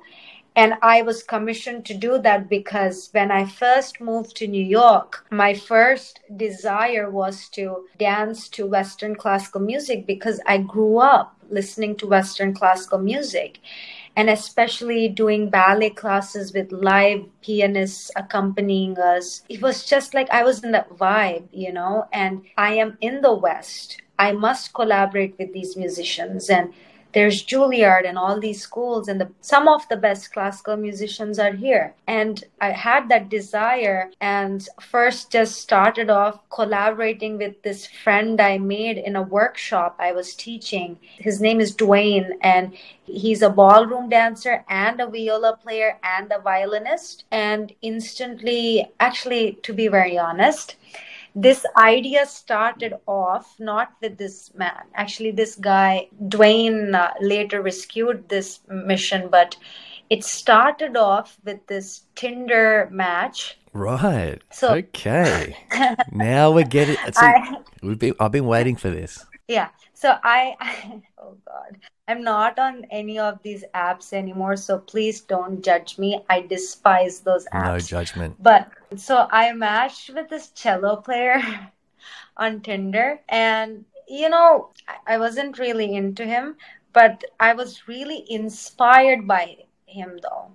[0.56, 5.24] And I was commissioned to do that because when I first moved to New York,
[5.30, 11.96] my first desire was to dance to Western classical music because I grew up listening
[11.98, 13.60] to Western classical music
[14.16, 19.44] and especially doing ballet classes with live pianists accompanying us.
[19.48, 23.22] It was just like I was in that vibe, you know, and I am in
[23.22, 24.02] the West.
[24.20, 26.74] I must collaborate with these musicians and
[27.14, 31.54] there's Juilliard and all these schools, and the, some of the best classical musicians are
[31.54, 31.96] here.
[32.06, 38.58] And I had that desire, and first just started off collaborating with this friend I
[38.58, 41.00] made in a workshop I was teaching.
[41.18, 46.40] His name is Dwayne, and he's a ballroom dancer and a viola player and a
[46.40, 47.24] violinist.
[47.32, 50.76] And instantly, actually, to be very honest,
[51.40, 54.82] this idea started off not with this man.
[54.96, 59.56] Actually, this guy, Dwayne, uh, later rescued this mission, but
[60.10, 63.60] it started off with this Tinder match.
[63.72, 64.42] Right.
[64.52, 65.56] So, okay.
[66.12, 66.96] now we're getting.
[66.96, 68.16] See, I, we've been.
[68.20, 69.24] I've been waiting for this.
[69.48, 69.70] Yeah.
[69.94, 74.56] So I, oh God, I'm not on any of these apps anymore.
[74.56, 76.24] So please don't judge me.
[76.30, 77.66] I despise those apps.
[77.66, 78.36] No judgment.
[78.42, 81.42] But so I matched with this cello player
[82.38, 84.70] on Tinder, and you know,
[85.06, 86.56] I, wasn't really into him,
[86.94, 90.52] but I was really inspired by him though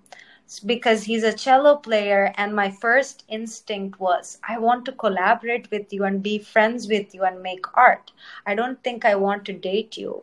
[0.60, 5.92] because he's a cello player and my first instinct was i want to collaborate with
[5.92, 8.12] you and be friends with you and make art.
[8.46, 10.22] I don't think i want to date you.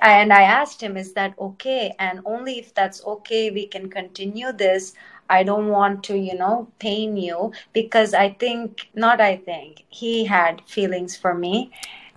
[0.00, 1.94] And i asked him is that okay?
[1.98, 4.94] And only if that's okay we can continue this.
[5.30, 7.52] I don't want to you know pain you.
[7.72, 11.70] Because i think not i think he had feelings for me.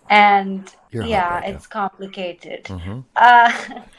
[0.10, 2.66] And You're yeah it's complicated.
[2.66, 3.00] Mm-hmm.
[3.16, 3.82] uh,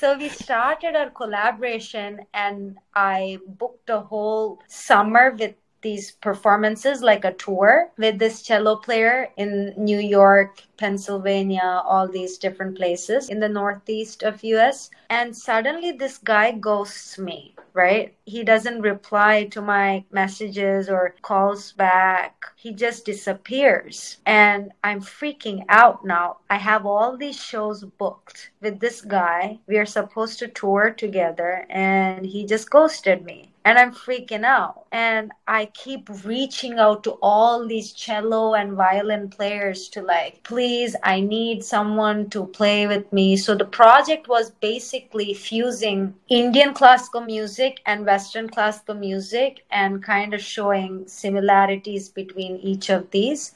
[0.00, 7.26] So we started our collaboration, and I booked a whole summer with these performances like
[7.26, 13.38] a tour with this cello player in New York, Pennsylvania, all these different places in
[13.38, 14.90] the northeast of US.
[15.10, 18.14] And suddenly this guy ghosts me, right?
[18.24, 22.46] He doesn't reply to my messages or calls back.
[22.56, 24.16] He just disappears.
[24.24, 26.38] And I'm freaking out now.
[26.48, 29.58] I have all these shows booked with this guy.
[29.66, 34.86] We are supposed to tour together and he just ghosted me and I'm freaking out.
[34.92, 40.69] And I keep reaching out to all these cello and violin players to like, please,
[41.02, 43.36] I need someone to play with me.
[43.36, 50.34] So the project was basically fusing Indian classical music and Western classical music and kind
[50.34, 53.54] of showing similarities between each of these.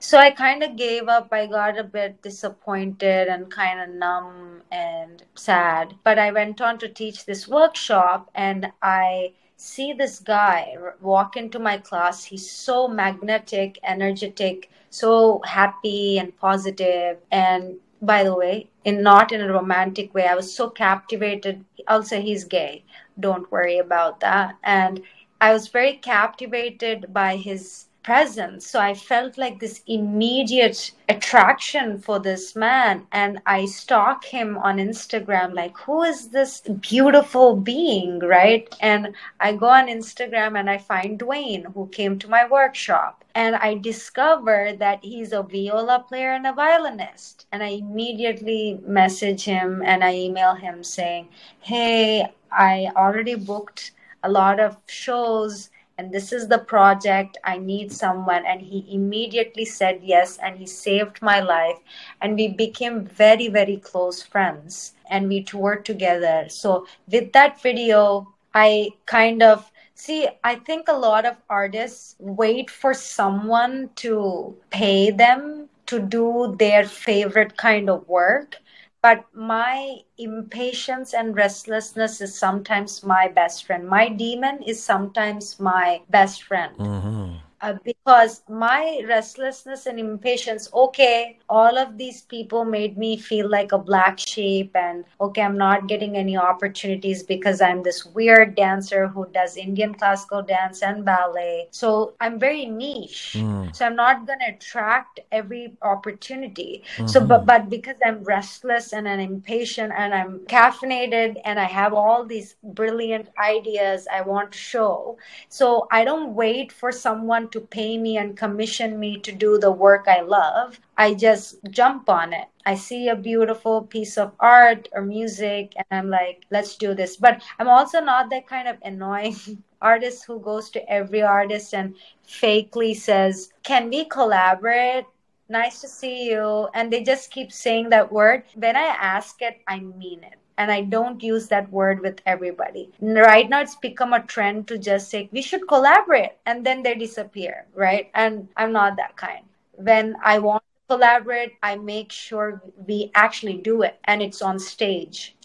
[0.00, 1.28] So I kind of gave up.
[1.32, 5.94] I got a bit disappointed and kind of numb and sad.
[6.04, 11.58] But I went on to teach this workshop and I see this guy walk into
[11.58, 12.24] my class.
[12.24, 17.18] He's so magnetic, energetic, so happy and positive.
[17.32, 21.64] And by the way, in not in a romantic way, I was so captivated.
[21.88, 22.84] Also, he's gay.
[23.18, 24.54] Don't worry about that.
[24.62, 25.02] And
[25.40, 28.66] I was very captivated by his presence.
[28.66, 33.06] So I felt like this immediate attraction for this man.
[33.12, 38.66] And I stalk him on Instagram, like, who is this beautiful being, right?
[38.80, 43.26] And I go on Instagram and I find Dwayne, who came to my workshop.
[43.34, 47.46] And I discover that he's a viola player and a violinist.
[47.52, 51.28] And I immediately message him and I email him saying,
[51.60, 53.92] hey, I already booked
[54.22, 58.46] a lot of shows and this is the project i need someone.
[58.46, 61.78] And he immediately said yes and he saved my life.
[62.20, 66.46] And we became very very close friends and we toured together.
[66.48, 72.70] So with that video i kind of see i think a lot of artists wait
[72.70, 78.56] for someone to pay them to do their favorite kind of work
[79.02, 83.88] but my impatience and restlessness is sometimes my best friend.
[83.88, 86.76] My demon is sometimes my best friend.
[86.76, 93.48] Mm-hmm uh, because my restlessness and impatience okay all of these people made me feel
[93.48, 98.54] like a black sheep and okay i'm not getting any opportunities because i'm this weird
[98.54, 103.74] dancer who does indian classical dance and ballet so i'm very niche mm.
[103.74, 107.06] so i'm not going to attract every opportunity mm-hmm.
[107.06, 111.92] so but but because i'm restless and i'm impatient and i'm caffeinated and i have
[111.92, 115.16] all these brilliant ideas i want to show
[115.48, 119.70] so i don't wait for someone to pay me and commission me to do the
[119.70, 122.46] work I love, I just jump on it.
[122.66, 127.16] I see a beautiful piece of art or music and I'm like, let's do this.
[127.16, 129.36] But I'm also not that kind of annoying
[129.82, 131.94] artist who goes to every artist and
[132.26, 135.04] fakely says, Can we collaborate?
[135.48, 136.68] Nice to see you.
[136.74, 138.44] And they just keep saying that word.
[138.54, 142.90] When I ask it, I mean it and I don't use that word with everybody.
[143.00, 146.94] Right now, it's become a trend to just say, we should collaborate, and then they
[146.94, 148.10] disappear, right?
[148.14, 149.44] And I'm not that kind.
[149.72, 154.58] When I want to collaborate, I make sure we actually do it and it's on
[154.58, 155.36] stage.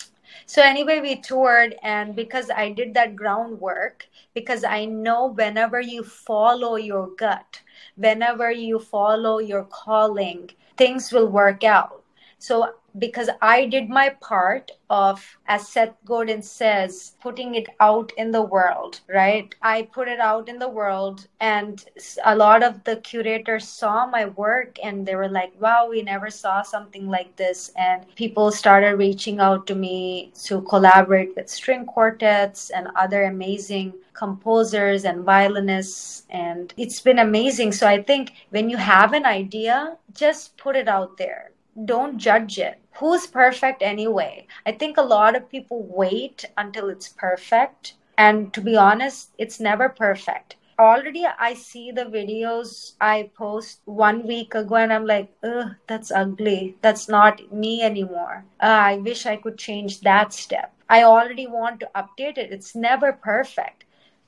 [0.47, 6.03] So, anyway, we toured, and because I did that groundwork, because I know whenever you
[6.03, 7.61] follow your gut,
[7.95, 12.03] whenever you follow your calling, things will work out.
[12.39, 18.31] So because I did my part of, as Seth Godin says, putting it out in
[18.31, 19.53] the world, right?
[19.61, 21.83] I put it out in the world, and
[22.25, 26.29] a lot of the curators saw my work and they were like, wow, we never
[26.29, 27.71] saw something like this.
[27.75, 33.93] And people started reaching out to me to collaborate with string quartets and other amazing
[34.13, 36.23] composers and violinists.
[36.29, 37.71] And it's been amazing.
[37.71, 41.52] So I think when you have an idea, just put it out there
[41.86, 42.80] don't judge it.
[42.95, 44.47] Who's perfect anyway?
[44.65, 47.95] I think a lot of people wait until it's perfect.
[48.17, 50.55] And to be honest, it's never perfect.
[50.80, 56.11] Already, I see the videos I post one week ago, and I'm like, ugh, that's
[56.11, 56.78] ugly.
[56.82, 58.45] That's not me anymore.
[58.61, 60.74] Uh, I wish I could change that step.
[60.89, 62.51] I already want to update it.
[62.51, 63.86] It's never perfect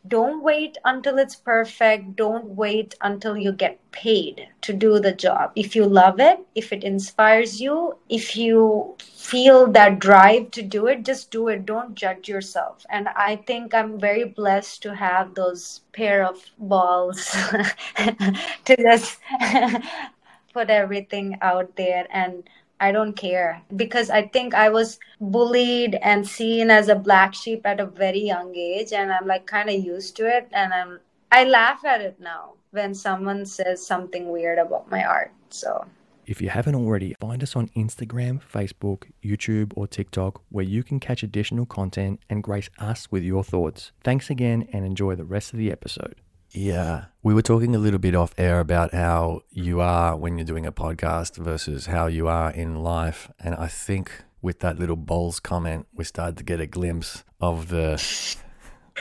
[0.07, 2.15] don't wait until it's perfect.
[2.15, 5.51] Don't wait until you get paid to do the job.
[5.55, 10.87] If you love it, if it inspires you, if you feel that drive to do
[10.87, 11.65] it, just do it.
[11.65, 12.85] Don't judge yourself.
[12.89, 17.25] And I think I'm very blessed to have those pair of balls
[17.95, 19.19] to just
[20.53, 22.43] put everything out there and
[22.79, 27.65] I don't care because I think I was bullied and seen as a black sheep
[27.65, 30.99] at a very young age and I'm like kind of used to it and I'm
[31.31, 35.31] I laugh at it now when someone says something weird about my art.
[35.49, 35.85] So
[36.25, 40.99] if you haven't already, find us on Instagram, Facebook, YouTube, or TikTok where you can
[40.99, 43.91] catch additional content and grace us with your thoughts.
[44.03, 46.15] Thanks again and enjoy the rest of the episode.
[46.55, 47.05] Yeah.
[47.21, 50.65] We were talking a little bit off air about how you are when you're doing
[50.65, 53.29] a podcast versus how you are in life.
[53.39, 57.67] And I think with that little bowls comment, we started to get a glimpse of
[57.67, 58.01] the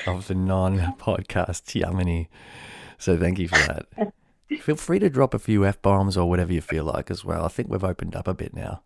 [0.07, 2.27] of the non podcast Yamini.
[2.99, 4.13] So thank you for that.
[4.61, 7.45] Feel free to drop a few F bombs or whatever you feel like as well.
[7.45, 8.83] I think we've opened up a bit now.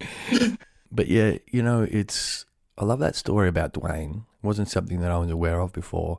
[0.90, 2.44] but yeah, you know, it's
[2.78, 4.24] I love that story about Dwayne.
[4.42, 6.18] It wasn't something that I was aware of before.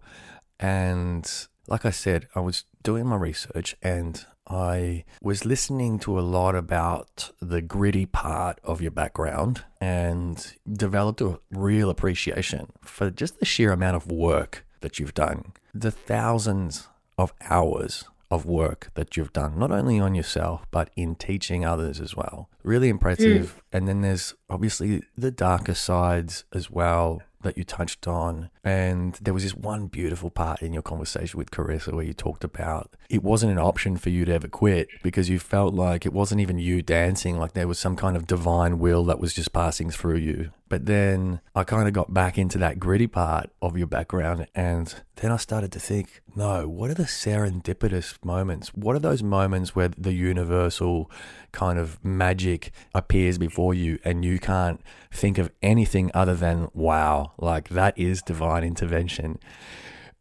[0.59, 1.29] And
[1.67, 6.55] like I said, I was doing my research and I was listening to a lot
[6.55, 13.45] about the gritty part of your background and developed a real appreciation for just the
[13.45, 19.31] sheer amount of work that you've done, the thousands of hours of work that you've
[19.31, 22.49] done, not only on yourself, but in teaching others as well.
[22.63, 23.55] Really impressive.
[23.55, 23.77] Mm.
[23.77, 28.49] And then there's obviously the darker sides as well that you touched on.
[28.63, 32.43] And there was this one beautiful part in your conversation with Carissa where you talked
[32.43, 36.13] about it wasn't an option for you to ever quit because you felt like it
[36.13, 39.53] wasn't even you dancing, like there was some kind of divine will that was just
[39.53, 40.51] passing through you.
[40.69, 44.47] But then I kind of got back into that gritty part of your background.
[44.55, 48.69] And then I started to think, no, what are the serendipitous moments?
[48.69, 51.09] What are those moments where the universal
[51.51, 57.33] kind of magic appears before you and you can't think of anything other than, wow,
[57.37, 59.39] like that is divine intervention?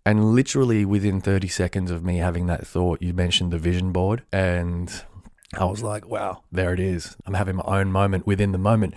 [0.05, 4.25] And literally within 30 seconds of me having that thought, you mentioned the vision board.
[4.33, 4.93] And
[5.55, 7.17] I was like, wow, there it is.
[7.25, 8.95] I'm having my own moment within the moment.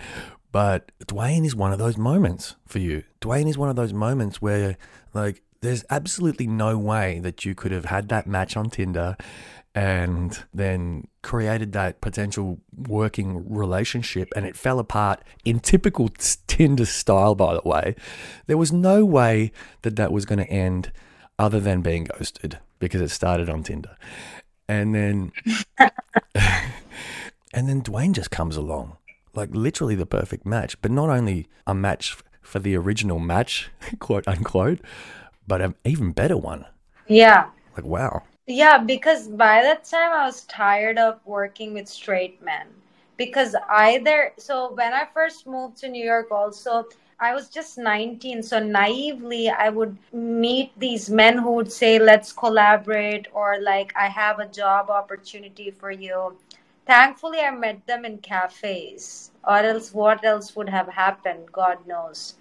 [0.52, 3.04] But Dwayne is one of those moments for you.
[3.20, 4.76] Dwayne is one of those moments where,
[5.12, 9.16] like, there's absolutely no way that you could have had that match on Tinder
[9.74, 16.08] and then created that potential working relationship and it fell apart in typical
[16.46, 17.94] Tinder style, by the way.
[18.46, 19.52] There was no way
[19.82, 20.92] that that was going to end
[21.38, 23.96] other than being ghosted because it started on Tinder.
[24.68, 25.32] And then,
[25.78, 28.96] and then Dwayne just comes along
[29.36, 34.26] like literally the perfect match, but not only a match for the original match, quote
[34.26, 34.80] unquote,
[35.46, 36.66] but an even better one.
[37.06, 37.50] Yeah.
[37.76, 38.22] Like, wow.
[38.46, 42.66] Yeah, because by that time I was tired of working with straight men.
[43.16, 46.84] Because either, so when I first moved to New York, also,
[47.18, 48.42] I was just 19.
[48.42, 54.08] So naively, I would meet these men who would say, let's collaborate, or like, I
[54.08, 56.36] have a job opportunity for you.
[56.86, 61.50] Thankfully, I met them in cafes, or else what else would have happened?
[61.50, 62.34] God knows.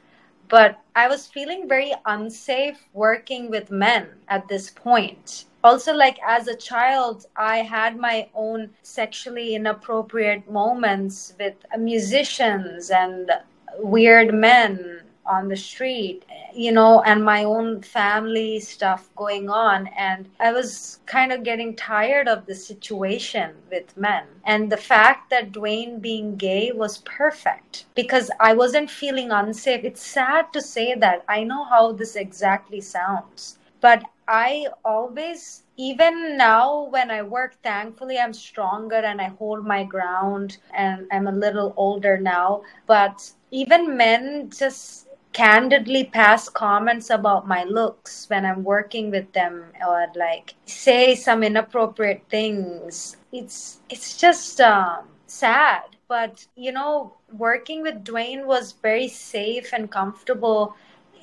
[0.48, 5.46] But I was feeling very unsafe working with men at this point.
[5.64, 13.32] Also like as a child i had my own sexually inappropriate moments with musicians and
[13.80, 16.24] weird men on the street
[16.56, 19.88] you know and my own family stuff going on.
[19.98, 24.24] And i was kind of getting tired of the situation with men.
[24.46, 29.84] And the fact that dwayne being gay was perfect because i wasn't feeling unsafe.
[29.84, 31.24] It's sad to say that.
[31.28, 33.58] I know how this exactly sounds.
[33.82, 39.84] But I always, even now when I work, thankfully I'm stronger and I hold my
[39.84, 42.64] ground and I'm a little older now.
[42.88, 45.05] But even men just
[45.36, 51.44] candidly pass comments about my looks when I'm working with them or like say some
[51.44, 53.18] inappropriate things.
[53.34, 55.84] It's it's just um, sad.
[56.08, 60.76] But you know, working with Dwayne was very safe and comfortable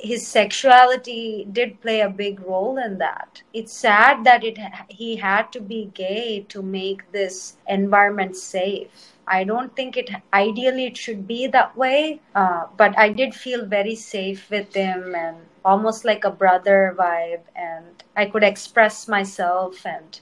[0.02, 3.40] his sexuality did play a big role in that.
[3.54, 4.58] It's sad that it
[4.88, 9.14] he had to be gay to make this environment safe.
[9.32, 13.64] I don't think it ideally it should be that way, uh, but I did feel
[13.64, 19.86] very safe with him and almost like a brother vibe, and I could express myself
[19.86, 20.20] and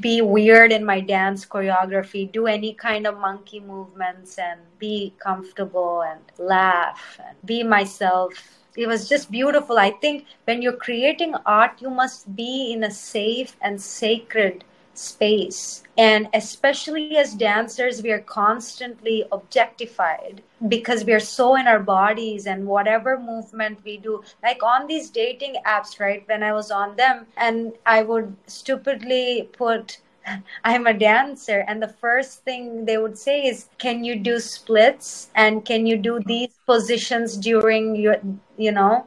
[0.00, 6.02] be weird in my dance choreography, do any kind of monkey movements, and be comfortable
[6.02, 8.34] and laugh and be myself
[8.76, 9.78] it was just beautiful.
[9.78, 15.82] I think when you're creating art, you must be in a safe and sacred space.
[15.96, 22.46] And especially as dancers, we are constantly objectified because we are so in our bodies
[22.46, 24.22] and whatever movement we do.
[24.42, 26.26] Like on these dating apps, right?
[26.26, 29.98] When I was on them, and I would stupidly put
[30.64, 31.64] I'm a dancer.
[31.66, 35.30] And the first thing they would say is, Can you do splits?
[35.34, 38.16] And can you do these positions during your,
[38.56, 39.06] you know?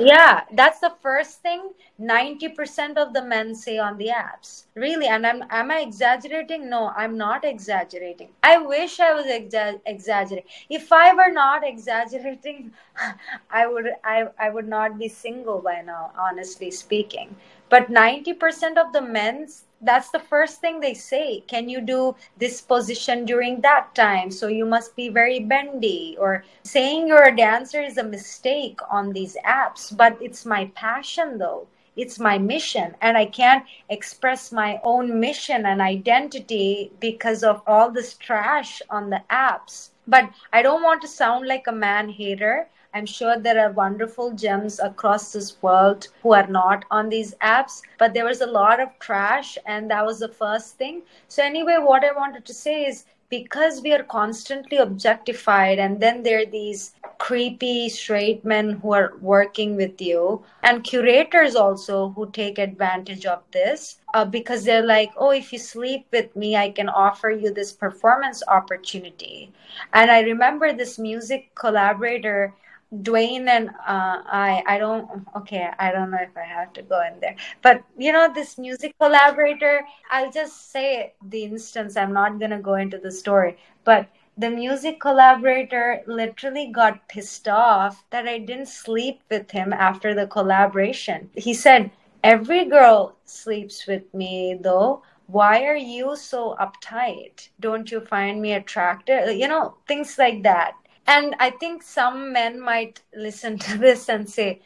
[0.00, 4.64] Yeah, that's the first thing 90% of the men say on the apps.
[4.74, 6.68] Really, and I'm am I exaggerating?
[6.70, 8.30] No, I'm not exaggerating.
[8.42, 10.48] I wish I was exa- exaggerating.
[10.70, 12.72] If I were not exaggerating,
[13.50, 17.36] I would I, I would not be single by now, honestly speaking.
[17.68, 21.40] But 90% of the men's that's the first thing they say.
[21.40, 24.30] Can you do this position during that time?
[24.30, 26.16] So you must be very bendy.
[26.18, 31.38] Or saying you're a dancer is a mistake on these apps but it's my passion
[31.38, 31.66] though.
[31.96, 37.90] It's my mission and i can't express my own mission and identity because of all
[37.90, 39.90] this trash on the apps.
[40.06, 44.32] But i don't want to sound like a man hater I'm sure there are wonderful
[44.32, 48.80] gems across this world who are not on these apps, but there was a lot
[48.80, 51.02] of trash, and that was the first thing.
[51.28, 56.22] So, anyway, what I wanted to say is because we are constantly objectified and then
[56.24, 62.28] there are these creepy straight men who are working with you and curators also who
[62.32, 66.68] take advantage of this uh, because they're like oh if you sleep with me i
[66.68, 69.52] can offer you this performance opportunity
[69.92, 72.52] and i remember this music collaborator
[72.92, 77.00] Dwayne and uh, I, I don't, okay, I don't know if I have to go
[77.06, 77.36] in there.
[77.62, 82.58] But, you know, this music collaborator, I'll just say the instance, I'm not going to
[82.58, 83.58] go into the story.
[83.84, 90.14] But the music collaborator literally got pissed off that I didn't sleep with him after
[90.14, 91.30] the collaboration.
[91.36, 91.90] He said,
[92.24, 95.02] Every girl sleeps with me, though.
[95.26, 97.48] Why are you so uptight?
[97.60, 99.36] Don't you find me attractive?
[99.36, 100.74] You know, things like that
[101.06, 104.60] and I think some men might listen to this and say,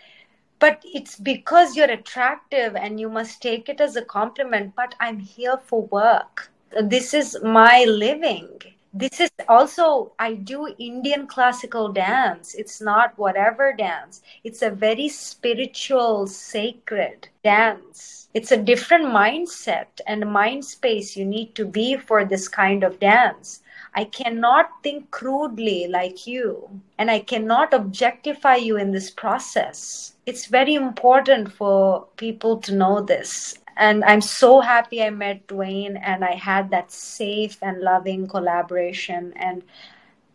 [0.59, 4.75] but it's because you're attractive and you must take it as a compliment.
[4.75, 6.51] But I'm here for work.
[6.81, 8.49] This is my living.
[8.97, 12.55] This is also, I do Indian classical dance.
[12.55, 18.29] It's not whatever dance, it's a very spiritual, sacred dance.
[18.35, 23.01] It's a different mindset and mind space you need to be for this kind of
[23.01, 23.63] dance.
[23.95, 30.15] I cannot think crudely like you, and I cannot objectify you in this process.
[30.27, 33.57] It's very important for people to know this.
[33.77, 39.33] And I'm so happy I met Dwayne and I had that safe and loving collaboration.
[39.37, 39.63] And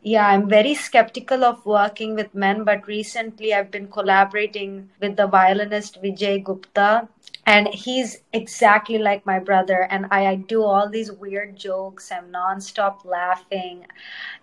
[0.01, 5.27] yeah, I'm very skeptical of working with men, but recently I've been collaborating with the
[5.27, 7.07] violinist Vijay Gupta
[7.49, 12.11] and he's exactly like my brother and I, I do all these weird jokes.
[12.11, 13.87] I'm nonstop laughing.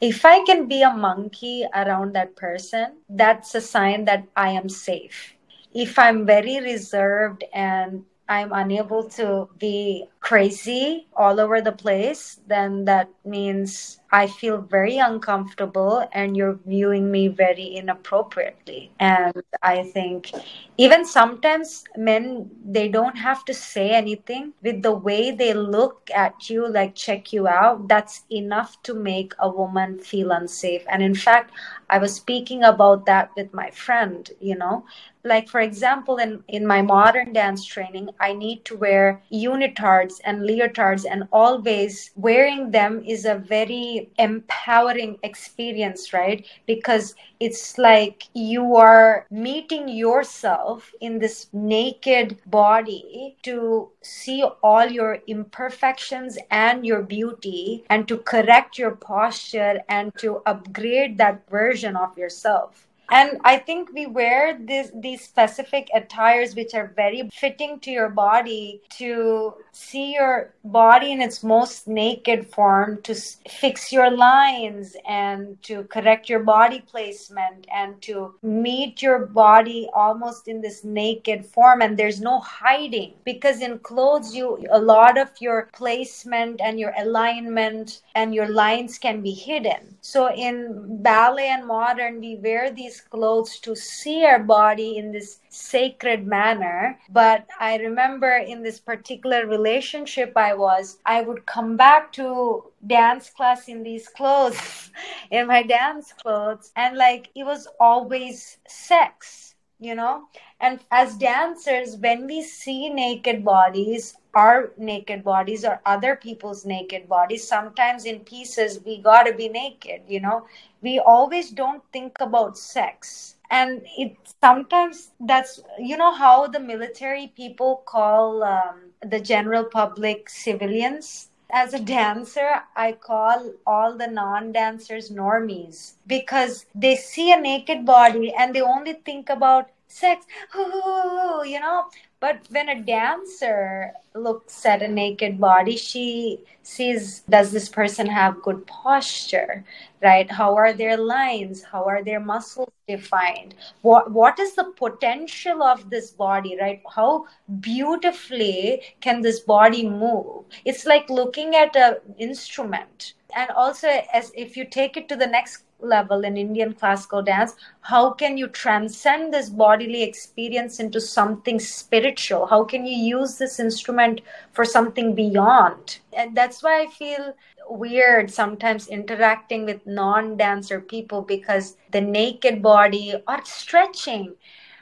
[0.01, 4.69] If i can be a monkey around that person that's a sign that i am
[4.69, 5.35] safe.
[5.73, 12.85] If i'm very reserved and i'm unable to be crazy all over the place then
[12.85, 18.91] that means I feel very uncomfortable and you're viewing me very inappropriately.
[19.01, 20.31] And I think
[20.79, 24.53] even sometimes men, they don't have to say anything.
[24.63, 29.35] With the way they look at you, like check you out, that's enough to make
[29.39, 30.85] a woman feel unsafe.
[30.89, 31.51] And in fact,
[31.91, 34.85] I was speaking about that with my friend, you know,
[35.27, 40.43] like for example in in my modern dance training i need to wear unitards and
[40.43, 46.47] leotards and always wearing them is a very empowering experience, right?
[46.67, 55.19] Because it's like you are meeting yourself in this naked body to see all your
[55.27, 62.17] imperfections and your beauty and to correct your posture and to upgrade that version of
[62.17, 67.91] yourself and i think we wear this, these specific attires which are very fitting to
[67.91, 73.15] your body to see your body in its most naked form to
[73.49, 80.49] fix your lines and to correct your body placement and to meet your body almost
[80.49, 81.83] in this naked form.
[81.83, 86.95] And there's no hiding because in clothes you a lot of your placement and your
[86.99, 89.97] alignment and your lines can be hidden.
[90.01, 95.13] So in ballet and modern we wear these these clothes to see our body in
[95.13, 96.99] this sacred manner.
[97.11, 103.31] But I remember in this particular relationship I was, I would come back to dance
[103.31, 104.91] class in these clothes,
[105.31, 110.23] in my dance clothes, and like it was always sex you know
[110.61, 117.09] and as dancers when we see naked bodies our naked bodies or other people's naked
[117.09, 120.47] bodies sometimes in pieces we got to be naked you know?
[120.83, 123.35] We always don't think about sex.
[123.51, 130.29] And it sometimes that's you know how the military people call um, the general public
[130.29, 131.29] civilians?
[131.53, 137.87] As a dancer, I call all the non dancers normies because they see a naked
[137.87, 141.87] body and they only think about sex, you know.
[142.19, 148.43] But when a dancer looks at a naked body, she sees does this person have
[148.43, 149.65] good posture,
[150.03, 150.31] right?
[150.31, 151.63] How are their lines?
[151.63, 153.55] How are their muscles defined?
[153.83, 156.83] What what is the potential of this body, right?
[156.95, 157.27] How
[157.61, 160.47] beautifully can this body move?
[160.65, 163.13] It's like looking at an instrument.
[163.37, 167.55] And also as if you take it to the next level in Indian classical dance,
[167.81, 172.47] how can you transcend this bodily experience into something spiritual?
[172.47, 174.21] How can you use this instrument
[174.53, 175.99] for something beyond?
[176.13, 177.35] And that's why I feel
[177.69, 184.35] weird sometimes interacting with non dancer people because the naked body or stretching.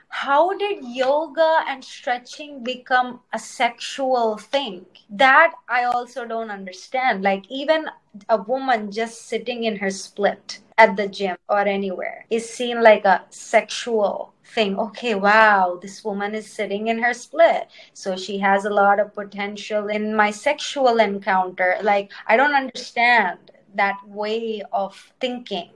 [0.09, 4.87] How did yoga and stretching become a sexual thing?
[5.11, 7.25] That I also don't understand.
[7.25, 7.91] Like, even
[8.29, 13.05] a woman just sitting in her split at the gym or anywhere is seen like
[13.05, 14.79] a sexual thing.
[14.79, 17.69] Okay, wow, this woman is sitting in her split.
[17.93, 21.77] So she has a lot of potential in my sexual encounter.
[21.83, 23.39] Like, I don't understand
[23.75, 25.71] that way of thinking.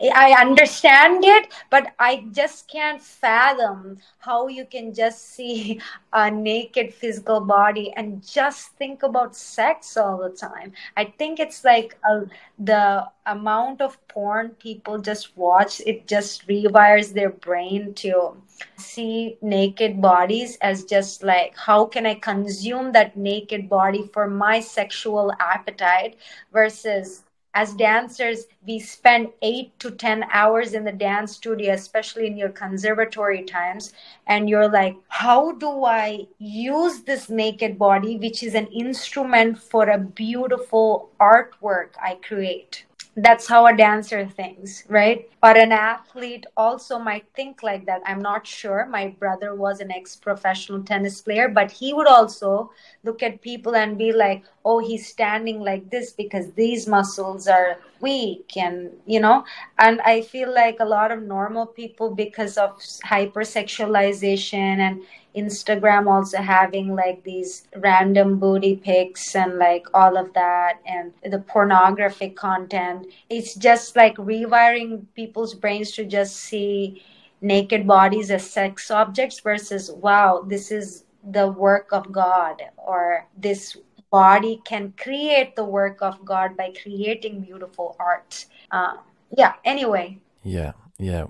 [0.00, 5.80] I understand it, but I just can't fathom how you can just see
[6.12, 10.72] a naked physical body and just think about sex all the time.
[10.96, 12.22] I think it's like a,
[12.58, 18.36] the amount of porn people just watch, it just rewires their brain to
[18.78, 24.58] see naked bodies as just like how can i consume that naked body for my
[24.60, 26.16] sexual appetite
[26.52, 27.22] versus
[27.56, 32.50] as dancers, we spend eight to 10 hours in the dance studio, especially in your
[32.50, 33.94] conservatory times.
[34.26, 39.88] And you're like, how do I use this naked body, which is an instrument for
[39.88, 42.84] a beautiful artwork I create?
[43.18, 45.26] That's how a dancer thinks, right?
[45.42, 48.02] Or an athlete also might think like that.
[48.04, 48.86] I'm not sure.
[48.90, 52.70] My brother was an ex professional tennis player, but he would also
[53.04, 57.78] look at people and be like, oh, he's standing like this because these muscles are
[58.00, 58.54] weak.
[58.54, 59.44] And, you know,
[59.78, 65.00] and I feel like a lot of normal people, because of hypersexualization and
[65.36, 71.38] Instagram also having like these random booty pics and like all of that and the
[71.38, 73.06] pornographic content.
[73.28, 77.02] It's just like rewiring people's brains to just see
[77.40, 83.76] naked bodies as sex objects versus wow, this is the work of God or this
[84.10, 88.46] body can create the work of God by creating beautiful art.
[88.70, 88.96] Uh,
[89.36, 90.18] yeah, anyway.
[90.42, 91.26] Yeah, yeah,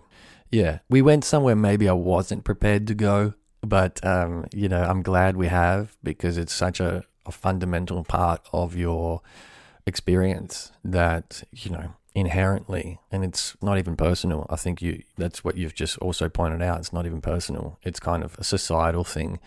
[0.50, 0.78] yeah.
[0.88, 3.34] We went somewhere maybe I wasn't prepared to go,
[3.68, 8.48] but, um, you know, I'm glad we have because it's such a, a fundamental part
[8.52, 9.22] of your
[9.86, 14.46] experience that, you know, inherently and it's not even personal.
[14.48, 16.78] I think you that's what you've just also pointed out.
[16.78, 17.78] It's not even personal.
[17.82, 19.38] It's kind of a societal thing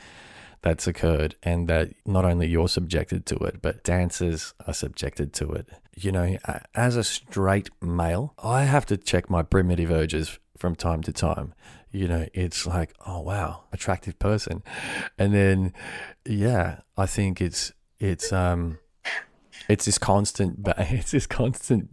[0.62, 5.52] that's occurred and that not only you're subjected to it but dancers are subjected to
[5.54, 5.68] it.
[5.96, 6.38] You know
[6.76, 11.54] as a straight male i have to check my primitive urges from time to time
[11.92, 14.64] you know it's like oh wow attractive person.
[15.18, 15.74] And then
[16.26, 18.78] yeah i think it's it's um
[19.68, 21.90] it's this constant it's this constant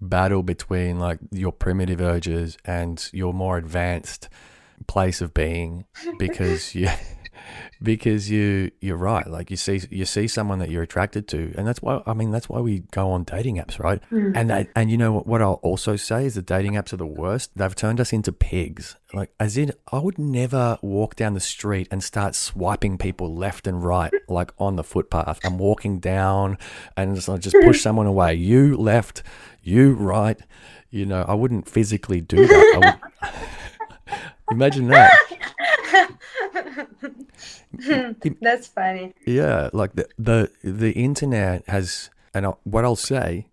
[0.00, 4.28] battle between like your primitive urges and your more advanced
[4.86, 5.84] place of being
[6.18, 6.88] because you
[7.82, 9.26] because you you're right.
[9.26, 12.30] Like you see you see someone that you're attracted to and that's why I mean
[12.30, 14.00] that's why we go on dating apps right?
[14.10, 14.36] Mm.
[14.36, 16.96] and they, and you know what, what I'll also say is the dating apps are
[16.96, 17.50] the worst.
[17.56, 18.96] They've turned us into pigs.
[19.12, 23.66] Like as in I would never walk down the street and start swiping people left
[23.66, 25.40] and right like on the footpath.
[25.44, 26.58] I'm walking down
[26.96, 28.34] and just, I just push someone away.
[28.34, 29.22] You left
[29.62, 30.38] you right.
[30.90, 33.00] You know I wouldn't physically do that.
[34.50, 35.10] Imagine that
[38.40, 39.14] That's funny.
[39.26, 43.46] Yeah, like the the the internet has, and what I'll say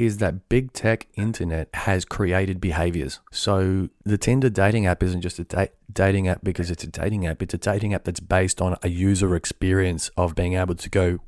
[0.00, 3.20] is that big tech internet has created behaviors.
[3.30, 7.26] So the Tinder dating app isn't just a da- dating app because it's a dating
[7.26, 7.42] app.
[7.42, 11.18] It's a dating app that's based on a user experience of being able to go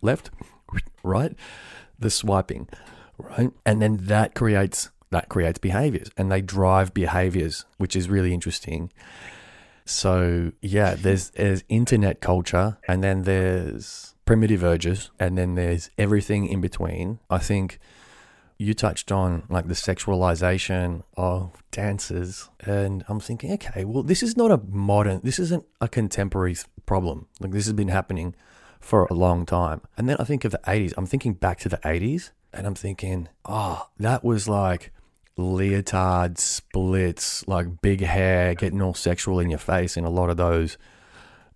[0.00, 0.30] left,
[1.02, 1.34] right,
[1.98, 2.68] the swiping,
[3.18, 8.32] right, and then that creates that creates behaviors, and they drive behaviors, which is really
[8.32, 8.92] interesting.
[9.90, 16.46] So yeah, there's there's internet culture, and then there's primitive urges, and then there's everything
[16.46, 17.18] in between.
[17.28, 17.80] I think
[18.56, 24.36] you touched on like the sexualization of dancers, and I'm thinking, okay, well, this is
[24.36, 27.26] not a modern, this isn't a contemporary problem.
[27.40, 28.36] Like this has been happening
[28.78, 29.80] for a long time.
[29.98, 30.94] And then I think of the 80s.
[30.96, 34.92] I'm thinking back to the 80s, and I'm thinking, oh, that was like
[35.40, 40.36] leotard splits, like big hair, getting all sexual in your face in a lot of
[40.36, 40.78] those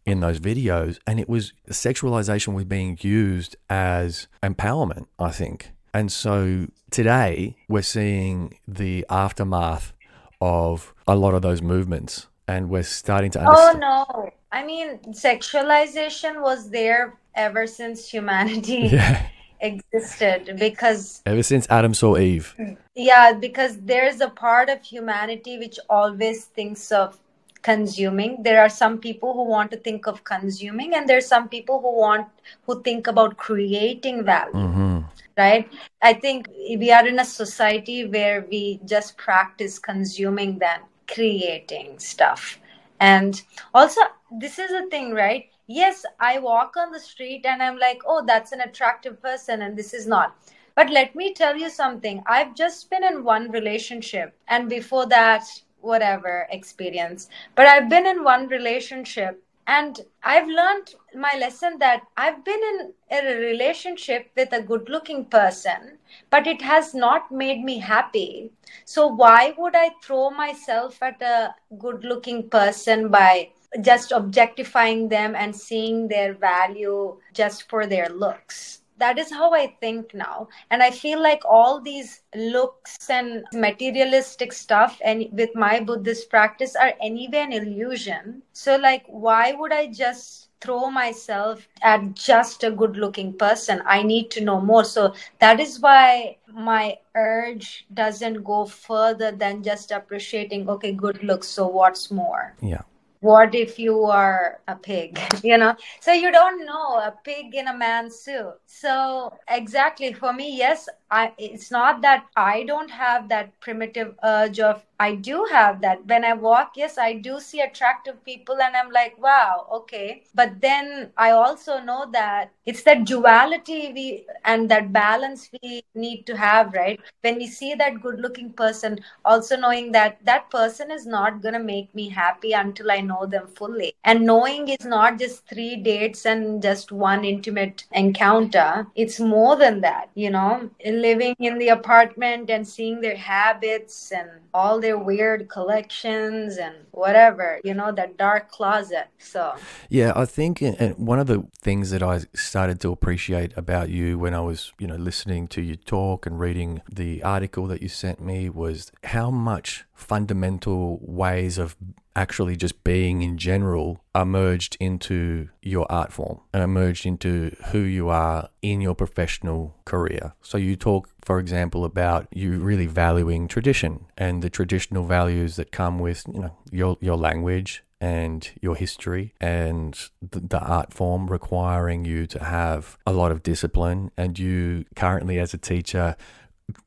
[0.06, 0.98] in those videos.
[1.06, 5.72] And it was sexualization was being used as empowerment, I think.
[5.92, 9.92] And so today we're seeing the aftermath
[10.40, 13.84] of a lot of those movements and we're starting to oh, understand.
[13.84, 14.30] Oh no.
[14.52, 18.88] I mean sexualization was there ever since humanity.
[18.92, 19.28] Yeah
[19.64, 22.54] existed because ever since Adam saw Eve.
[22.94, 27.18] Yeah, because there's a part of humanity which always thinks of
[27.62, 28.42] consuming.
[28.42, 31.98] There are some people who want to think of consuming, and there's some people who
[31.98, 32.28] want
[32.66, 34.52] who think about creating value.
[34.54, 34.98] Mm-hmm.
[35.36, 35.68] Right?
[36.00, 36.48] I think
[36.82, 40.80] we are in a society where we just practice consuming than
[41.12, 42.60] creating stuff.
[43.00, 43.42] And
[43.74, 44.00] also,
[44.30, 45.50] this is a thing, right?
[45.66, 49.76] Yes i walk on the street and i'm like oh that's an attractive person and
[49.76, 50.36] this is not.
[50.76, 52.24] But let me tell you something.
[52.26, 55.44] I've just been in one relationship and before that
[55.80, 57.28] whatever experience.
[57.54, 62.92] But i've been in one relationship and i've learned my lesson that i've been in
[63.10, 65.98] a relationship with a good looking person
[66.30, 68.50] but it has not made me happy.
[68.84, 73.50] So why would i throw myself at a good looking person by
[73.80, 78.80] just objectifying them and seeing their value just for their looks.
[78.98, 80.48] That is how i think now.
[80.70, 86.76] And i feel like all these looks and materialistic stuff and with my buddhist practice
[86.76, 88.42] are anyway an illusion.
[88.52, 93.82] So like why would i just throw myself at just a good looking person?
[93.84, 94.84] I need to know more.
[94.84, 101.48] So that is why my urge doesn't go further than just appreciating okay good looks
[101.48, 102.54] so what's more?
[102.62, 102.82] Yeah
[103.24, 105.74] what if you are a pig you know?
[106.00, 108.54] So you don't know a pig in a man's suit.
[108.66, 114.60] So exactly for me yes I, it's not that i don't have that primitive urge
[114.60, 116.06] of I do have that.
[116.06, 120.22] When I walk, yes, I do see attractive people and I'm like, wow, okay.
[120.34, 126.26] But then I also know that it's that duality we and that balance we need
[126.26, 127.00] to have, right?
[127.22, 131.54] When we see that good looking person, also knowing that that person is not going
[131.54, 133.94] to make me happy until I know them fully.
[134.04, 139.80] And knowing is not just three dates and just one intimate encounter, it's more than
[139.82, 145.48] that, you know, living in the apartment and seeing their habits and all their weird
[145.48, 149.08] collections and whatever, you know, that dark closet.
[149.18, 149.54] So,
[149.88, 154.18] yeah, I think and one of the things that I started to appreciate about you
[154.18, 157.88] when I was, you know, listening to you talk and reading the article that you
[157.88, 161.76] sent me was how much fundamental ways of
[162.16, 167.54] actually just being in general are merged into your art form and are merged into
[167.66, 170.34] who you are in your professional career.
[170.42, 175.72] So you talk, for example, about you really valuing tradition and the traditional values that
[175.72, 181.28] come with, you know, your your language and your history and the, the, art form
[181.28, 186.14] requiring you to have a lot of discipline and you currently as a teacher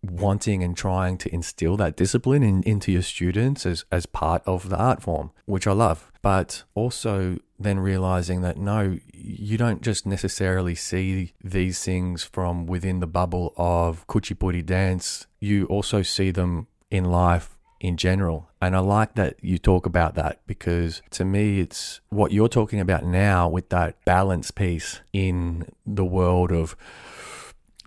[0.01, 4.69] wanting and trying to instill that discipline in, into your students as, as part of
[4.69, 6.11] the art form, which I love.
[6.21, 12.99] But also then realizing that no, you don't just necessarily see these things from within
[12.99, 18.49] the bubble of Kuchipudi dance, you also see them in life in general.
[18.61, 22.79] And I like that you talk about that because to me, it's what you're talking
[22.79, 26.75] about now with that balance piece in the world of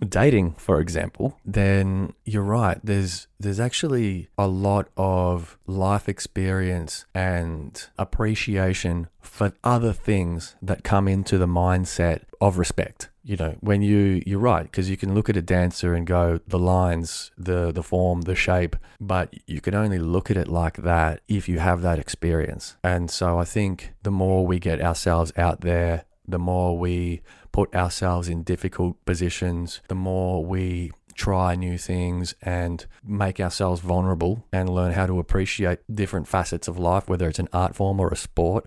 [0.07, 2.79] dating, for example, then you're right.
[2.83, 11.07] There's there's actually a lot of life experience and appreciation for other things that come
[11.07, 13.09] into the mindset of respect.
[13.23, 16.39] You know, when you you're right because you can look at a dancer and go
[16.47, 20.77] the lines, the the form, the shape, but you can only look at it like
[20.77, 22.77] that if you have that experience.
[22.83, 27.21] And so I think the more we get ourselves out there, the more we
[27.51, 34.45] put ourselves in difficult positions, the more we try new things and make ourselves vulnerable
[34.51, 38.09] and learn how to appreciate different facets of life, whether it's an art form or
[38.09, 38.65] a sport.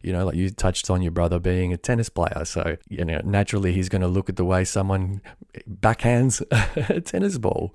[0.00, 2.44] You know, like you touched on your brother being a tennis player.
[2.44, 5.20] So, you know, naturally he's going to look at the way someone
[5.68, 6.40] backhands
[6.88, 7.74] a tennis ball,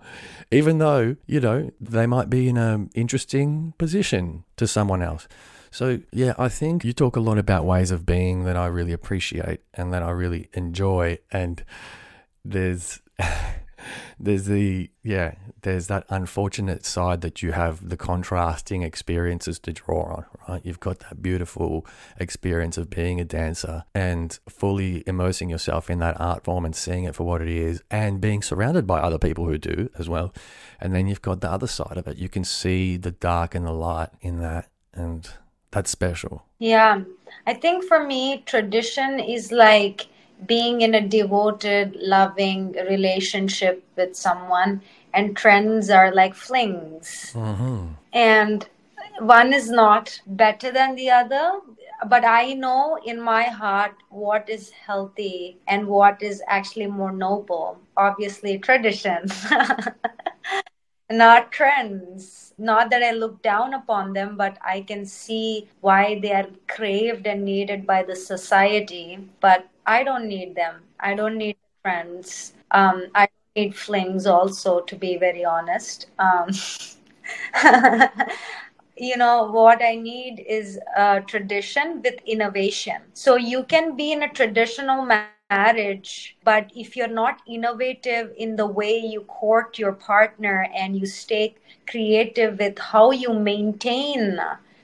[0.49, 5.27] even though, you know, they might be in an interesting position to someone else.
[5.73, 8.93] So, yeah, I think you talk a lot about ways of being that I really
[8.93, 11.17] appreciate and that I really enjoy.
[11.31, 11.63] And
[12.45, 13.01] there's.
[14.17, 20.03] there's the yeah there's that unfortunate side that you have the contrasting experiences to draw
[20.03, 21.85] on right you've got that beautiful
[22.17, 27.03] experience of being a dancer and fully immersing yourself in that art form and seeing
[27.03, 30.33] it for what it is and being surrounded by other people who do as well
[30.79, 33.65] and then you've got the other side of it you can see the dark and
[33.65, 35.29] the light in that and
[35.73, 36.45] that's special.
[36.59, 37.01] Yeah.
[37.47, 40.07] I think for me, tradition is like
[40.45, 44.81] being in a devoted, loving relationship with someone,
[45.13, 47.31] and trends are like flings.
[47.33, 47.87] Mm-hmm.
[48.13, 48.69] And
[49.19, 51.59] one is not better than the other,
[52.07, 57.79] but I know in my heart what is healthy and what is actually more noble.
[57.97, 59.25] Obviously, tradition.
[61.17, 62.53] not trends.
[62.57, 67.25] Not that I look down upon them, but I can see why they are craved
[67.27, 69.29] and needed by the society.
[69.41, 70.83] But I don't need them.
[70.99, 72.53] I don't need trends.
[72.71, 76.07] Um, I need flings also, to be very honest.
[76.19, 76.49] Um,
[78.97, 84.23] you know what i need is a tradition with innovation so you can be in
[84.23, 85.05] a traditional
[85.55, 91.05] marriage but if you're not innovative in the way you court your partner and you
[91.05, 91.55] stay
[91.87, 94.39] creative with how you maintain